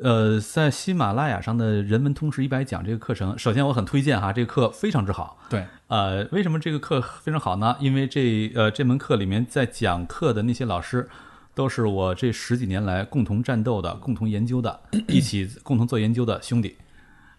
[0.02, 5.38] 呃，在喜马拉雅上的人文通识一百讲这个课程，首先我很推荐哈，这个课非常之好。
[5.50, 7.76] 对，呃，为什么这个课非常好呢？
[7.80, 11.08] 因为这呃这门课里面在讲课的那些老师，
[11.54, 16.78] 都是我这十几年来共同战斗的、共同研究的、一起共同做研究的兄弟。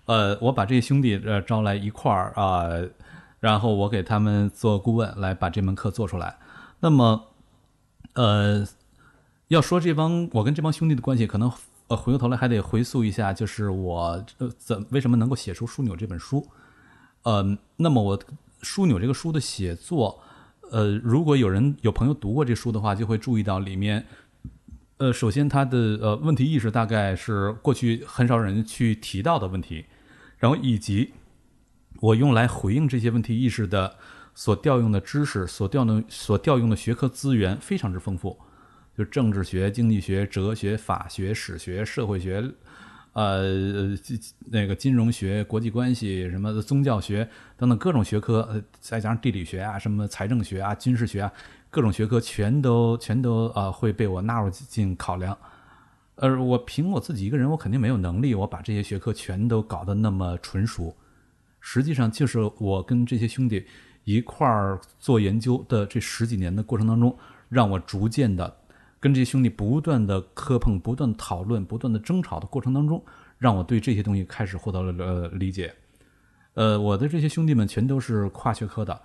[0.06, 2.70] 呃，我把这些兄弟呃招来一块儿啊、
[3.40, 6.38] 然后我给他们做顾问，来把这门课做出来。
[6.82, 7.30] 那么，
[8.14, 8.68] 呃，
[9.48, 11.52] 要说这帮我跟这帮兄弟的关系，可能
[11.92, 16.48] 呃回过头来还得回溯一下，就是我呃怎为什么能够写出《枢纽》这本书。
[17.24, 18.18] 呃，那么我
[18.62, 20.22] 《枢纽》这个书的写作，
[20.72, 24.08] 呃，如果有人有朋友读过这书的话，就会注意到里面，
[25.00, 29.86] 呃，首先它的呃问题意识大概是过去很少人去提到的问题，
[30.38, 31.12] 然后以及
[32.00, 33.98] 我用来回应这些问题意识的
[34.34, 38.40] 所调用的知识、所调用所调用的学科资源非常之丰富，
[39.06, 42.44] 政治学、经济学、哲学、法学、史学、社会学，
[43.14, 43.96] 呃，
[44.46, 47.28] 那个金融学、国际关系什么宗教学
[47.58, 51.32] 等等各种学科，呃，再加上地理学啊、什么财政学啊、军事学啊，
[51.70, 55.38] 各种学科全都全都啊、会被我纳入进考量。
[56.16, 60.96] 而我凭我自己一个人，我肯定没有能力，我把这些学科全都搞得那么纯熟。
[61.60, 63.66] 实际上，就是我跟这些兄弟
[64.04, 67.18] 一块儿做研究的这十几年的过程当中，
[67.50, 68.56] 让我逐渐的
[69.02, 73.04] 跟这些兄弟不断的磕碰、不断讨论、不断的争吵的过程当中，
[73.38, 75.74] 让我对这些东西开始获得了呃理解。
[76.54, 79.02] 呃，我的这些兄弟们全都是跨学科的，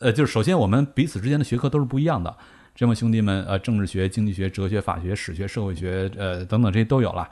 [0.00, 2.36] 呃，就是首先我们彼此之间的学科都是不一样的。
[2.74, 7.28] 这帮兄弟们，呃，政治学、经济学、哲学、法学、史学、社会学，呃，等等这些都有了。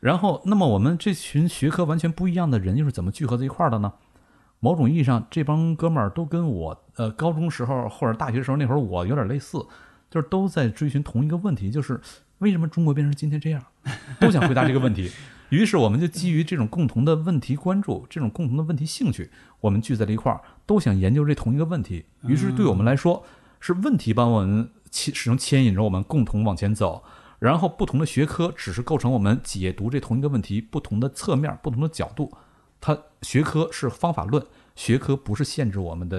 [0.00, 3.92] 然后，那么我们这群学科完全不一样的人又是怎么聚合在一块儿的呢？
[4.58, 9.64] 某种意义上，这帮哥们儿都跟我，呃，高中时候或者大学时候那会儿我有点类似，
[10.12, 11.98] 就是都在追寻同一个问题，就是
[12.40, 13.64] 为什么中国变成今天这样，
[14.20, 15.10] 都想回答这个问题。
[15.48, 22.04] 于是，我们就基于这种共同的问题关注，这种共同的问题兴趣，我们聚在了一块儿，都想研究这同一个问题。
[22.24, 23.24] 于是，对我们来说，
[23.58, 27.02] 是问题帮我们牵始终牵引着我们共同往前走。
[27.38, 32.30] 然后，不同的学科只是构成我们解读这同一个问题不同的侧面、不同的角度。
[32.80, 34.44] 它学科是方法论，
[34.74, 36.16] 学科不是限制我们的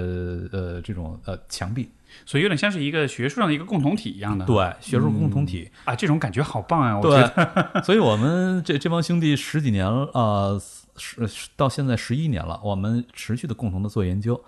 [0.52, 1.90] 呃这种呃墙壁。
[2.26, 4.46] 所以有点像是一个学术上的一个共同体一样的。
[4.46, 5.70] 对，学术共同体。
[5.86, 6.98] 啊，这种感觉好棒啊！
[6.98, 10.62] 我觉得对， 所以我们这这帮兄弟十几年了，呃，
[10.98, 14.42] 十十到现在十一年了，我们持续的共同的做研究。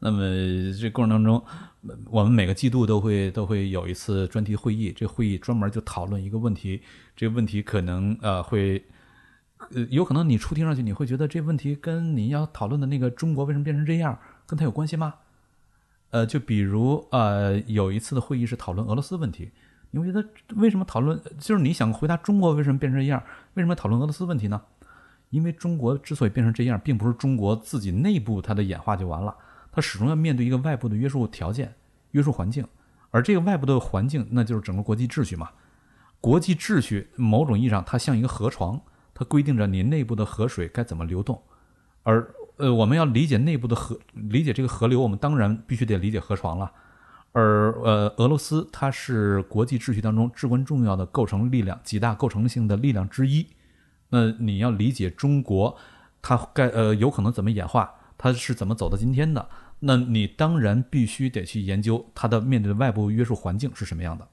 [0.00, 0.20] 那么
[0.80, 1.42] 这过程当中，
[2.10, 6.82] 我们每个季度都会都会有一次专题会议，这会议专门就讨论一个问题，
[7.16, 8.84] 这个问题可能呃会。
[9.74, 14.16] 呃，有可能你初听上去你会觉得这问题跟你要讨论的那个中国为什么变成这样，
[14.46, 15.12] 跟它有关系吗？
[16.10, 19.50] 呃，就比如呃，有一次的会议是讨论俄罗斯问题，
[19.90, 20.26] 你会觉得
[20.56, 21.20] 为什么讨论？
[21.38, 23.22] 就是你想回答中国为什么变成这样，
[23.54, 24.60] 为什么讨论俄罗斯问题呢？
[25.30, 29.36] 因为中国之所以变成这样，并不是中国自己内部它的演化就完了，
[29.70, 31.74] 它始终要面对一个外部的约束条件、
[32.12, 32.66] 约束环境，
[33.10, 35.50] 而这个外部的环境，那就是整个国际秩序嘛。
[36.20, 38.80] 国际秩序某种意义上，它像一个河床，
[39.12, 41.42] 它规定着你内部的河水该怎么流动，
[42.02, 46.70] 而呃，我们要理解内部的河，理解这个河流，我们当然必须得理解河床了。
[47.32, 53.46] 而呃，俄罗斯它是国际秩序当中至关重要的构成力量、几大构成性的力量之一。
[54.08, 55.76] 那你要理解中国，
[56.20, 59.48] 它该呃有可能怎么演化，它是怎么走到今天的？
[59.80, 64.26] 那你当然必须得去研究它的面对的外部约束环境是什么样的。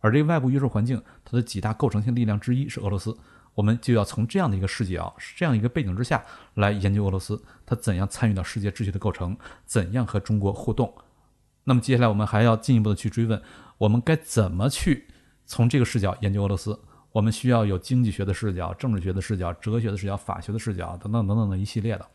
[0.00, 3.16] 而这个外部约束环境，它的几大构成性力量之一是俄罗斯。
[3.56, 6.22] 我们就要从这样的一个视角、这样一个背景之下
[6.54, 9.34] 来研究俄罗斯，它怎样参与到世界秩序的构成，
[9.64, 10.94] 怎样和中国互动。
[11.64, 13.42] 那么接下来我们还要进一步的去追问，
[13.78, 15.08] 我们该怎么去
[15.46, 16.78] 从这个视角研究俄罗斯？
[17.12, 22.06] 我们需要有经济学的视角、政治学的视角、哲学的视角、法学的视角等等等等的一系列的。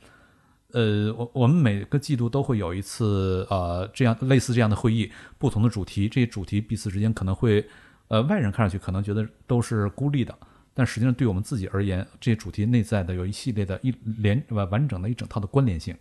[0.74, 7.68] 呃，我我们每个季度都会有一次呃这样类似这样的会议，不同的主题，这些主题彼此之间可能会
[8.10, 10.34] 呃外人看上去可能觉得都是孤立的，
[10.74, 15.96] 但实际上对我们自己而言，这些主题内在的有一系列的一连完完整的一整套的关联性。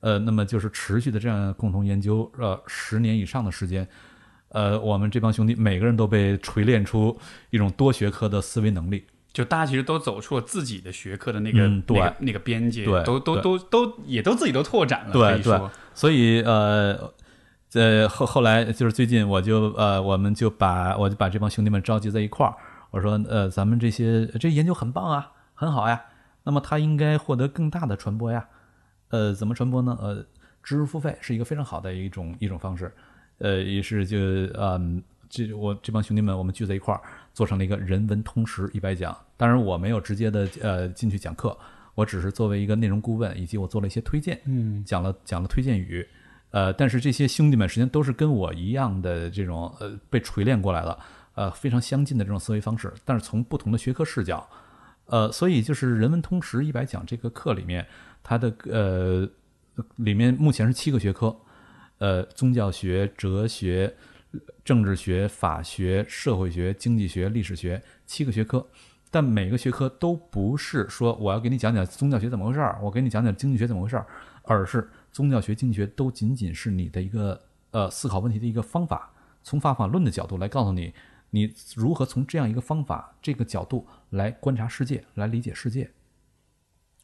[0.00, 3.86] 呃，那么就是持续的这样共同研究，呃，十年以上的时间，
[4.50, 7.18] 呃，我们这帮兄弟每个人都被锤炼出
[7.50, 9.04] 一种多学科的思维能力。
[9.32, 17.12] 就大家其实都走出了自己的学科的那个、嗯对那个那个边界，对都都都都也都自己都拓展了，对可以说所以呃，
[17.68, 22.54] 在后后来就是最近我就呃，我们就把我就把这帮兄弟们召集在一块儿，
[22.90, 26.02] 我说呃，咱们这些这研究很棒啊，很好呀，
[26.44, 28.48] 那么它应该获得更大的传播呀。
[29.10, 29.96] 呃，怎么传播呢？
[30.00, 30.24] 呃，
[30.62, 32.92] 知识付费是一个非常好的一种一种方式。
[33.38, 34.18] 呃，于是就
[34.58, 37.00] 嗯，这我这帮兄弟们我们聚在一块儿，
[37.32, 39.16] 做成了一个人文通识一百讲。
[39.36, 41.56] 当然我没有直接的呃进去讲课，
[41.94, 46.06] 我只是作为一个内容顾问，以及我做了一些推荐，嗯，讲了讲了推荐语。
[46.50, 50.98] 呃，但是这些兄弟们实际上都是跟我一样的这种呃被锤炼过来的，
[51.38, 54.44] 呃非常相近的这种思维方式，但是从不同的学科视角，
[55.06, 57.86] 呃，所以就是人文通识一百讲这个课里面，
[58.24, 59.28] 它的呃
[59.96, 61.36] 里面目前是七个学科，
[61.98, 63.94] 呃，宗教学、哲学、
[64.64, 68.66] 政治学、法学、社会学、经济学、历史学七个学科，
[69.08, 74.04] 但每个学科都不是说我要给你讲讲宗教学怎么回事儿，我给你讲讲经济学怎么回事儿，
[74.42, 77.40] 而是宗教学、经济学都仅仅是你的一个
[77.70, 79.12] 呃思考问题的一个方法，
[79.44, 80.92] 从方法论的角度来告诉你，
[81.30, 85.90] 你如何从这样一个方法、这个角度来观察世界，来理解世界。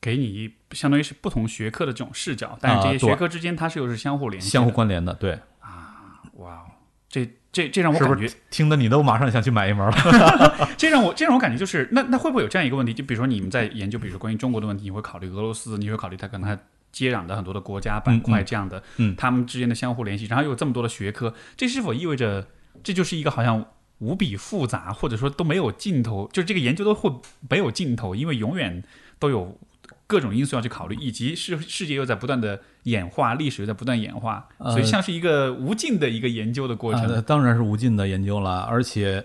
[0.01, 6.65] 给你相当于是不同学科的这种视角，但是这些学科之间它是又是相互联系的，相互关联的，对啊，哇哦，
[7.09, 9.95] 这这这让我感觉是听得你都马上想去买一门了？
[10.77, 12.93] 这让我这让我感觉就是，那那会不会有这样一个问题？
[12.93, 22.49] 就比如说你们在研究，比如说关于中国的问题，你会考虑俄罗斯，你会考虑它可能它接壤的很多的国家板块这样的，嗯他们之间的相互联系，然后又有这么多的学科，这是否意味着
[22.83, 23.65] 这就是一个好像
[23.99, 27.13] 无比复杂，或者说都没有尽头，就是这个研究都会
[27.49, 28.83] 没有尽头，因为永远
[29.19, 29.59] 都有
[30.07, 37.03] 各种因素要去考虑，以及世世界又在不断的演化，历史又在不断演化，呃所以像是一个无尽的一个研究的过程。
[37.07, 39.25] 啊，当然是无尽的研究了，而且，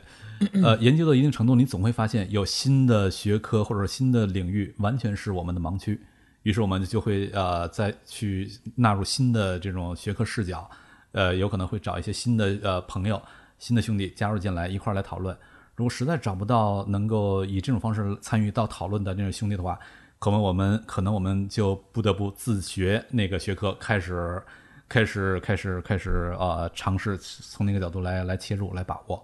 [0.64, 6.00] 呃，研究到一定程度，你总会发现有新的学科或者新的领域完全是我们的盲区，
[6.44, 10.70] 于是我们就会呃再去纳入新的这种学科视角，
[11.12, 13.22] 呃，有可能会找一些新的呃朋友、
[13.60, 15.38] 新的兄弟加入进来一块儿来讨论。
[15.76, 19.80] 如果实在找不到能够以这种方式参与到讨论的那种兄弟的话，
[20.18, 24.44] 可能我们可能我们就不得不自学那个学科，开始
[24.90, 29.23] 开始开始开始呃尝试从那个角度来来切入来把握。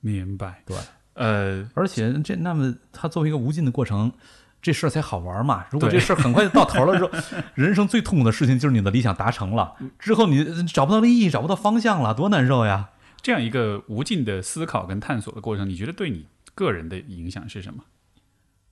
[0.00, 0.76] 明白，对，
[1.14, 4.10] 呃，而且这那么它作为一个无尽的过程，
[4.62, 5.66] 这事儿才好玩嘛。
[5.70, 7.10] 如果这事儿很快就到头了之后，
[7.54, 12.88] 人生最痛苦的事情就是你的理想达成了之后，你找不到意义，找不到方向了，多难受呀！
[13.24, 17.82] 这样一个无尽的思考跟探索的过程，你觉得对你个人的影响是什么？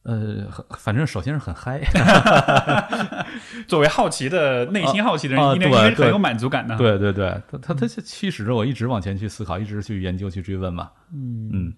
[0.02, 1.80] 呃，很反正首先是很嗨，
[3.66, 10.90] 作为好奇的、内心好奇的人，啊应该应对对该很有满足感的。，对对对，他他他就驱使着我一直往前去思考，一直去研究、去追问嘛。
[11.14, 11.72] 嗯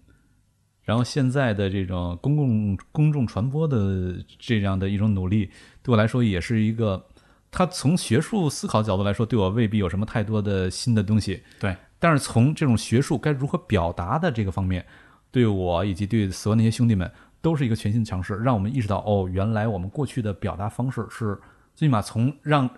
[0.82, 5.50] 然后现在的这种公共公众传播的这样的一种努力，
[5.82, 7.06] 对我来说也是一个，
[7.50, 11.42] 他从学术思考角度来说，对我未必有什么太多的新的东西。
[11.58, 14.84] 对，但是从这种学术该如何表达的这个方面，
[15.30, 17.10] 对我以及对所有那些兄弟们
[17.40, 21.34] 都是一个全新的尝试，让我们意识到，哦，原来我们过去的表达方式是
[21.74, 22.68] 最起码从让，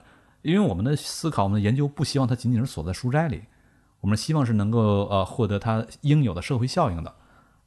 [0.43, 3.43] 因为我们的思考、我们的研究不希望它仅仅是锁在书斋里，
[4.01, 7.13] 我们希望是能够呃获得它应有的社会效应的。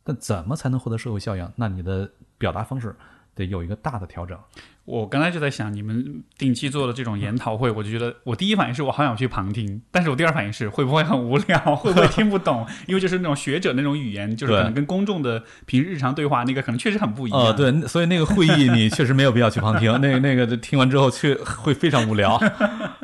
[0.06, 1.52] 但怎么才能获得社会效应？
[1.58, 2.96] 那你的表达方式
[3.36, 4.38] 得有一个大的调整。
[4.86, 12.66] 我刚才就在想，你们定期做的这种研讨会，我就觉得我第一反应是我好想去旁听，但是我第二反应是会不会很无聊，会不会听不懂？
[12.88, 17.40] 因为就是那种学者那种语言，就是可能跟公众的平日日常对话那个可能确实很不一样。
[17.40, 22.42] 呃，对，所以那个会议你确实没有必要去旁听， 那个那个听完之后却会非常无聊。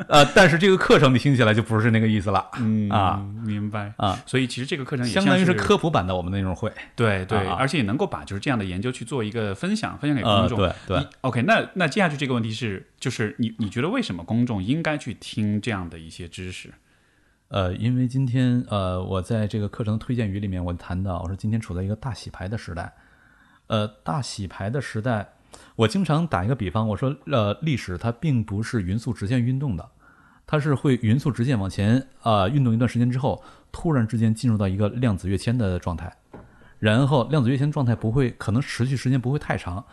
[0.10, 6.72] 呃，但是这个课程你听起来就不是那个意思了嗯啊，明白啊，所以其实这个课程也相当于是是科普版的我们那种会。
[6.94, 10.58] 对对，啊而且也能够把就是这样的研究去做一个分享，分享给公呃，众。
[10.58, 11.06] 对对。
[11.22, 16.72] OK，那那接下去这个问题是，就是你你觉得为什么公众应该去听这样的一些知识？
[17.48, 22.92] 呃，因为今天呃，我在这个课程推荐语里面，我谈到，我说今天处在一个大洗牌的时代。
[23.68, 25.28] 呃，大洗牌的时代，
[25.76, 29.88] 我经常打一个比方，我说，呃，历史它并不是匀速直线运动的，
[30.46, 33.42] 它是会匀速直线往前啊、运动一段时间之后，
[33.72, 36.16] 突然之间进入到一个量子跃迁的状态。
[36.78, 39.84] 然后量子跃迁状态不会可能持续时间不会太长，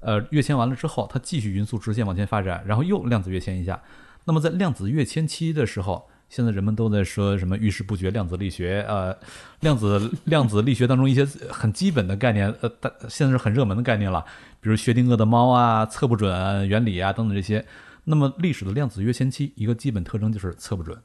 [0.00, 3.80] 呃，跃迁完了之后，它继续匀速直线往前发展，然后又量子跃迁一下。
[4.24, 9.16] 那么在量子跃迁期的时候，现在人们都在说什么遇事不决量子力学，呃，
[9.60, 14.22] 量子 量子力学当中一些很基本的概念，呃，但现在是很热门的概念了，
[14.60, 17.64] 比如薛定谔的猫啊、测不准原理啊等等这些。
[18.04, 21.00] 那么历史的量子跃迁期一个基本特征就是测不准，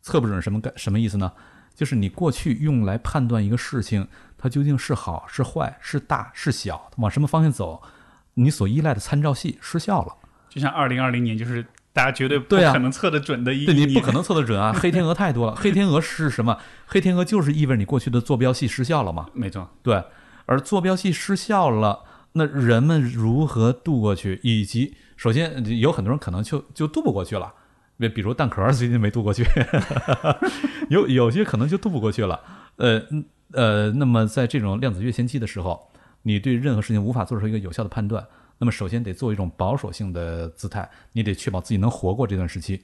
[0.00, 1.32] 测不准什么概什么意思呢？
[1.74, 7.80] 就是你过去用来判断一个事情它究竟是好是坏、是大是小、往什么方向走，
[8.34, 10.12] 你所依赖的参照系失效了。
[10.48, 14.72] 就像二零二零年，就是大家绝对不可能测得准的一对一年你不可能测得准啊！
[14.72, 16.58] 黑天鹅太多了， 黑天鹅是什么？
[16.86, 19.28] 黑天鹅就是意味着你过去的坐标系失效了嘛？
[19.34, 20.02] 没错，对，
[20.46, 24.40] 而坐标系失效了，那人们如何度过去？
[24.42, 27.52] 以及首先有很多人可能就就渡不过去了，
[27.98, 29.44] 比比如蛋壳最近没渡过去，
[30.88, 32.40] 有有些可能就渡不过去了。
[32.76, 33.02] 呃
[33.52, 35.90] 呃，那么在这种量子跃迁期的时候，
[36.22, 38.24] 你对任何事情无法做出一个有效的判断，
[38.58, 42.82] 那么首先得做一种保守性的姿态，你得确保自己能活过这段时期，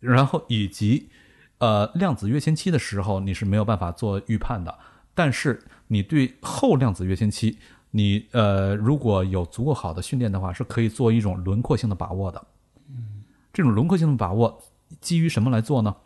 [0.00, 1.08] 然后以及
[1.58, 4.76] 呃量子跃迁期的时候你是没有办法做预判的，
[5.14, 7.58] 但是你对后量子跃迁期，
[7.96, 12.46] 你呃如果有足够好的训练的话，是可以做一种轮廓性的把握的。
[13.54, 14.62] 这种轮廓性的把握
[15.00, 15.96] 基于什么来做呢？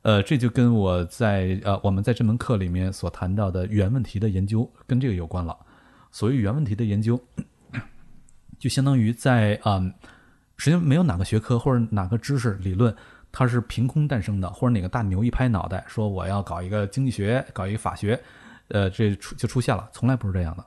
[0.00, 5.54] 呃，这就跟我在呃我们在这门课里面所谈到的原问题的研究跟这个有关了。
[6.10, 7.20] 所谓原问题的研究，
[8.58, 9.92] 就相当于在嗯，
[10.56, 12.94] 实际上没有哪个学科或者哪个知识理论
[13.30, 18.18] 它是凭空诞生的，或者哪个大牛一拍脑袋说我要搞一个经济学，搞一个法学，
[18.68, 20.64] 呃，这出就出现了，从来不是这样的。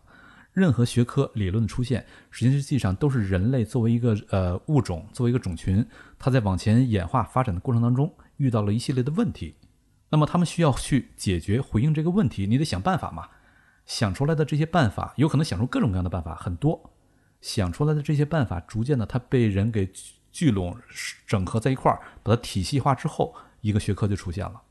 [0.57, 5.85] 任何学科理论的出现，实际上都是人类作为一个呃物种，作为一个种群，
[6.17, 9.53] 它在往前演化发展的过程当中遇到了一系列的问题，
[10.09, 13.27] 那么他们需要去解决回应这个问题，你得想办法嘛。
[13.85, 16.91] 想出来的这些办法，有可能想出各种各样的办法，很多。
[17.39, 19.87] 想出来的这些办法，逐渐的它被人给
[20.31, 20.75] 聚拢、
[21.27, 24.63] 整合在一块儿，把它体系化之后，一个学科就出现了。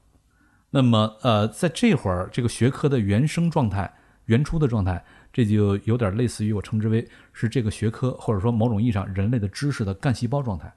[0.70, 3.94] 那么，呃，在这会儿，这个学科的原生状态、
[4.24, 5.04] 原初的状态，
[5.36, 10.72] 这就有点类似于我称之为是这个学科或者说某种意义上人类的知识的干细胞状态。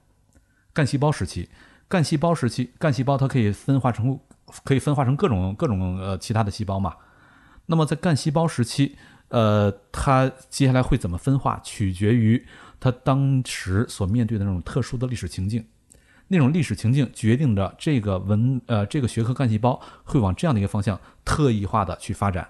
[0.73, 1.47] 干细胞时期，
[1.87, 4.19] 干细胞时期，干细胞它可以分化成
[4.65, 6.93] 可以分化成各种各种呃其他的细胞嘛。
[7.67, 8.97] 那么在干细胞时期，
[9.29, 12.45] 呃，它接下来会怎么分化，取决于
[12.81, 15.65] 它当时所面对的那种特殊的历史情境。
[16.27, 22.45] 那种历史情境决定着这个文呃这个学科干细胞会往这样的一个方向特异化的去发展。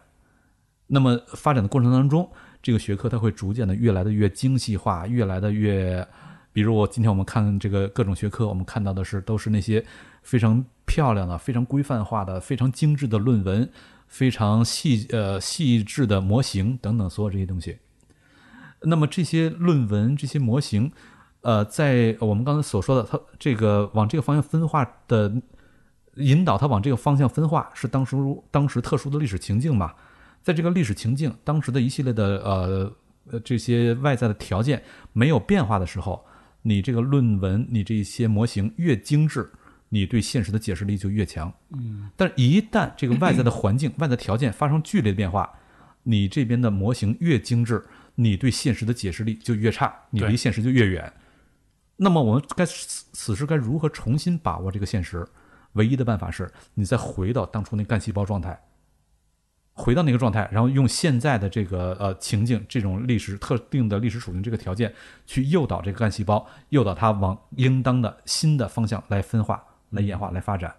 [0.89, 2.29] 那么发展的过程当中，
[2.61, 6.05] 这个学科它会逐渐的越来的越精细化，越来的越，
[6.51, 9.85] 比如我今天我们看这个各种学科，我们看到的是都是那些
[10.23, 13.69] 非常漂亮的、非常规范化的、非常精致的论文。
[14.11, 17.77] 非常细呃细致的模型等等，所有这些东西。
[18.81, 20.91] 那么这些论文、这些模型，
[21.41, 25.31] 呃，在我们刚才所说的，它这个往这个方向分化的
[26.15, 28.15] 引导，它往这个方向分化，是当时
[28.49, 29.93] 当时特殊的历史情境嘛？
[30.49, 32.91] 在这个历史情境，当时的一系列的呃
[33.29, 34.81] 呃这些外在的条件
[35.13, 36.25] 没有变化的时候，
[36.63, 39.47] 你这个论文，你这些模型越精致。
[39.91, 45.51] 你对现实的解释力就越强，嗯，但一旦这个外在的环境、 外在条件发生剧烈的变化，
[46.03, 51.11] 你这边的模型越精致，你对现实的解释力就越差，你离现实就越远。
[51.95, 55.27] 那么我们该此时该如何重新把握这个现实？
[55.73, 58.59] 唯一的办法是你再回到当初那干细胞状态，
[59.79, 64.93] 回到那个状态，然后用现在的这个呃情境、这种历史特定的历史属性这个条件，
[65.25, 69.63] 去诱导这个干细胞，诱导它往应当的新的方向来分化。
[69.91, 70.71] 来演化来发展，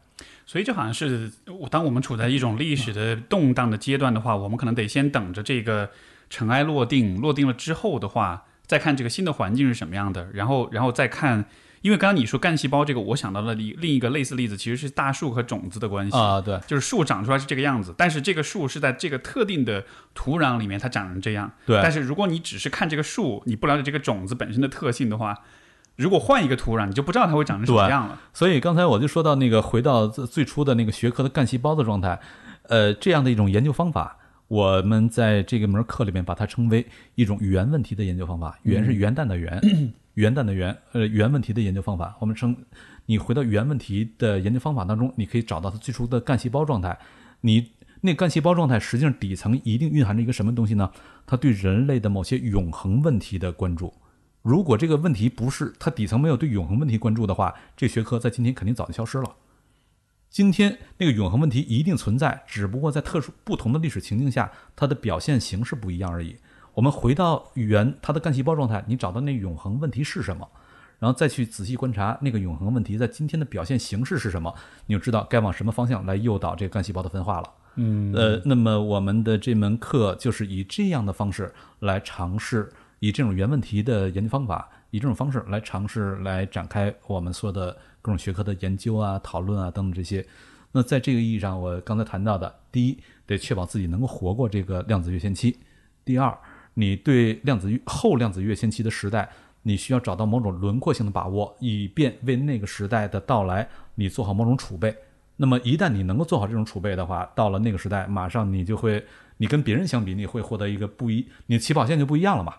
[0.46, 1.32] 所以就好像是，
[1.68, 5.90] 当我们处在一种历史的动荡的阶段的话，我们可能得先等着这个
[6.28, 11.44] 尘埃落定，落定了之后的话，再看这个新的环境是什么样的，然后，然后再看，
[11.82, 19.84] 因为刚刚你说干细胞这个，我想到了另另一个类似例子，其实是大树和种子的关系啊，对，就是树长出来是这个样子，但是这个树是在这个特定的
[20.14, 25.38] 土壤里面它长成这样，对，但是如果你只是看这个树，你不了解这个种子本身的特性的话。
[25.96, 28.18] 如果换一个土壤，你就不知道它会长成什么样了。
[28.32, 32.18] 所以刚才我就说到那个回到最初的那个学科的干细胞的状态，
[32.68, 34.16] 呃，这样的一种研究方法，
[34.50, 38.58] 我们在这个门课里面把它称为一种原问题的研究方法。
[38.64, 39.60] 元是元旦的元，
[40.14, 42.16] 元旦的元，呃，元问题的研究方法。
[42.18, 42.56] 我们称
[43.06, 46.98] 你回到原问题的研究方法当中，你可以找到它最初的干细胞状态。
[47.42, 47.70] 你
[48.00, 50.90] 那干细胞状态实际上底层一定蕴含着一个什么东西呢？
[51.28, 53.94] 它对人类的某些永恒问题的关注。
[54.42, 59.32] 如果这个问题不是它底层没有对永恒问题关注的话，这学科在今天肯定早就消失了。
[60.30, 66.36] 今天那个永恒问题一定存在，只不过在特殊不同的历史情境下，它的表现形式不一样而已。
[66.72, 70.48] 我们回到原它的干细胞状态，你找到那永恒问题是什么，
[71.00, 74.54] 然后再去仔细观察那个永恒问题在今天的表现形式是什么，
[74.86, 77.50] 你就知道该往什么方向来诱导这个干细胞的分化了。
[77.74, 90.24] 嗯呃，那么我们的这门课就是以这样的方式来尝试，以这种原问题的研究方法，以这种方式来尝试来展开我们说的各种学科的研究啊、讨论啊等等这些。
[90.72, 95.52] 那在这个意义上，我刚才谈到的，第一，得确保自己能够活过这个量子跃迁期；
[96.04, 96.36] 第二，
[96.74, 99.28] 你对量子后量子跃迁期的时代，
[99.62, 104.96] 你需要找到某种轮廓性的把握，以便为那个时代的到来，你做好某种储备。
[105.36, 109.04] 那么一旦你能够做好这种储备的话，到了那个时代，马上你就会，
[109.38, 112.54] 你跟别人相比，你会获得一个不一，你的起跑线就不一样了嘛。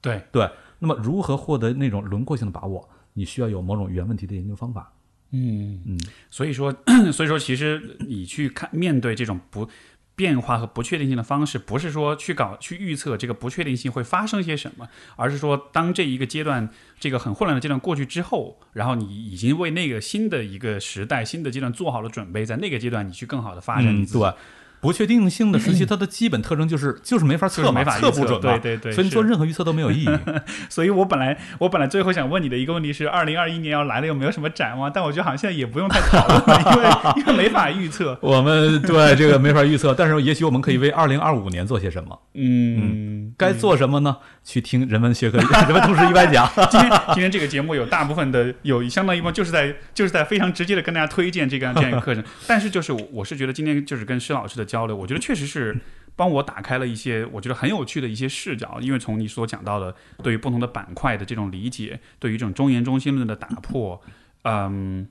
[0.00, 2.88] 对，对，那么如何获得那种轮廓性的把握？
[3.14, 4.92] 你需要有某种原问题的研究方法。
[5.32, 5.98] 嗯嗯，
[6.30, 6.72] 所以说，
[7.12, 9.68] 所以说，其实你去看面对这种不
[10.14, 16.68] 变化和不确定性的方式，不是说去搞去预测这个不确定性会发生些什么，而是说当这一个阶段
[17.00, 24.20] 这个很混乱的阶段过去之后，然后你已经为那个新的一个时代、新的阶段做好了准备，在那个阶段你去更好的发展你嗯，自己。
[24.20, 24.32] 对。
[24.80, 30.18] 不确定性的时期， 它的基本特征就是就是没法测嘛，就是没法预测测不准嘛，对对对所以你做任何预测都没有意义。
[30.68, 34.90] 所以我本来我本来最后想问你的一个问题是，二零二一年要来了，有没有什么展望？
[34.92, 38.18] 但我觉得好像现在也不用太讨论了，因为 因为没法预测。
[38.20, 42.18] 我们对这个没法预测，但是也许我们可以为二零二五年做些什么。
[42.34, 44.16] 嗯，该做什么呢？
[44.44, 46.48] 去听人文学科 人文通识一百讲。
[46.70, 55.78] 今天今天这个节目有大部分的有相当一部分就是在就是在非常直接的跟大家推荐这个这样一个课程，但是就是我我是觉得今天就是跟施老师的交流，我觉得确实是
[56.16, 64.02] 帮我打开了一些我觉得很有趣的一些视角，因为从你所讲到的对于不同的板块的这种理解，对于这种中研中心论的打破，
[64.42, 65.08] 嗯。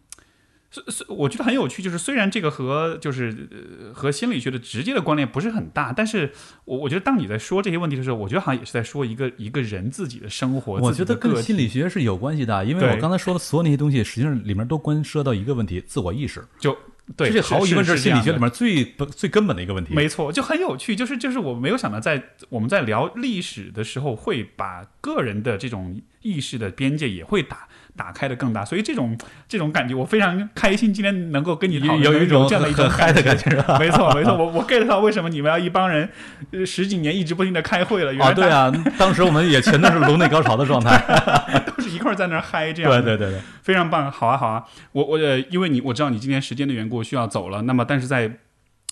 [0.72, 1.82] 是是，我觉得很有趣。
[1.82, 6.34] 就是虽然这个和就是呃和心理学的直接的关联不是很大，但是
[6.66, 10.74] 我我觉得当你在说这些问题的时候，我觉得好像也是在说一个一个人自己的生活。
[10.74, 16.44] 我觉得跟心理学是有关系的，因为我刚才说的所有那些东西，实际上里面都关涉到一个问题：自我意识。
[16.60, 16.78] 就
[17.16, 18.42] 对，这毫无疑问，是是心理学里面。
[18.42, 18.84] 面最
[19.16, 19.94] 最根本的一个问题。
[19.94, 29.18] 没错，就很有趣，就是就是我没有想到在我们在聊历史的时候，会把个人的这种意识的边界也会打打开的更大，所以这种
[29.48, 33.50] 这种感觉我非常开心，今天能够跟你讨论，有一种这样的一种很嗨的感觉？
[33.80, 36.10] 没错没错， 我我 get 到为什么你们要一帮人
[36.52, 40.96] 呃十几年一直不停的开会了，原来啊，对啊， 当时我们也全都是颅内高潮的状态。
[41.66, 48.32] 都是一块儿在那嗨，这样对对对对，非常棒，好啊好啊，我我呃，因为你我知道你今天时间的缘故需要走了，那么但是在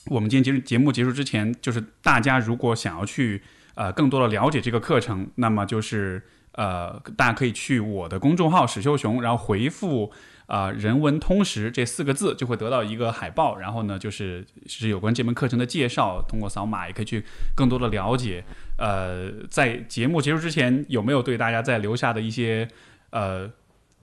[0.08, 3.42] 我们今天节节目结束之前，就是大家如果想要去
[3.76, 6.22] 呃更多的了解这个课程，那么就是
[6.54, 10.12] 呃大家可以去我的公众号史秀雄，然后回复。
[10.46, 17.24] 啊、人文通识这四个字就会得到一个海报，然后呢，就是是有关这门课程的介绍，通过扫码也可以去
[17.56, 18.44] 更多的了解。
[18.78, 22.68] 呃，在节目结束之前，有没有对大家再留下的一些
[23.10, 23.50] 呃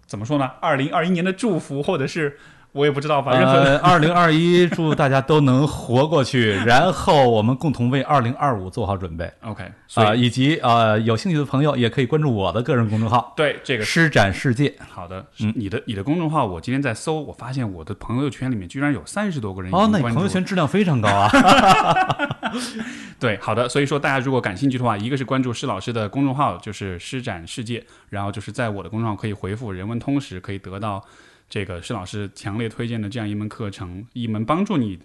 [0.06, 0.50] 怎么说呢？
[0.60, 2.36] 二零二一年的祝福，或者是
[2.72, 9.64] 我也不知道吧，任何呃，二零二一，祝大家都能活过去，然后我们共同为二零二五做好准备 OK，
[9.94, 19.72] 啊、以及呃，有兴趣的朋友也可以关注我的个人公众号对这“个施展世界好的，嗯你的你的公众号，我今天在搜，我发现我的朋友圈里面居然有三十多个人”。
[19.74, 21.28] 哦，那你朋友圈质量非常高啊！
[23.18, 31.04] 对，好的，所以说大家如果感兴趣的话，一个是关注施老师的公众号，就是施展世界，然后就是在我的公众号可以回复“人文通识”，可以得到
[31.50, 35.00] 这个施老师强烈推荐的这样一门课程，一门帮助你，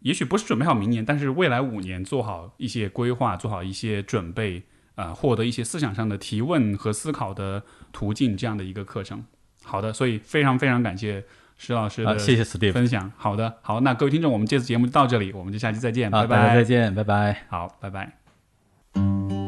[0.00, 4.62] 也许不是准备好明年，但是未来五年做好一些规划，做好一些准备，
[4.94, 7.62] 呃，获得一些思想上的提问和思考的
[7.92, 9.22] 途径，这样的一个课程。
[9.62, 11.22] 好的，所以非常非常感谢
[11.58, 13.12] 施老师啊，的谢谢 Steve 分享。
[13.18, 16.54] 好的，好，那各位听众，我们这次节目就到这里，我们就下期再见，啊，拜拜。
[16.54, 17.44] 再见，拜拜。
[17.50, 19.39] 好，拜拜。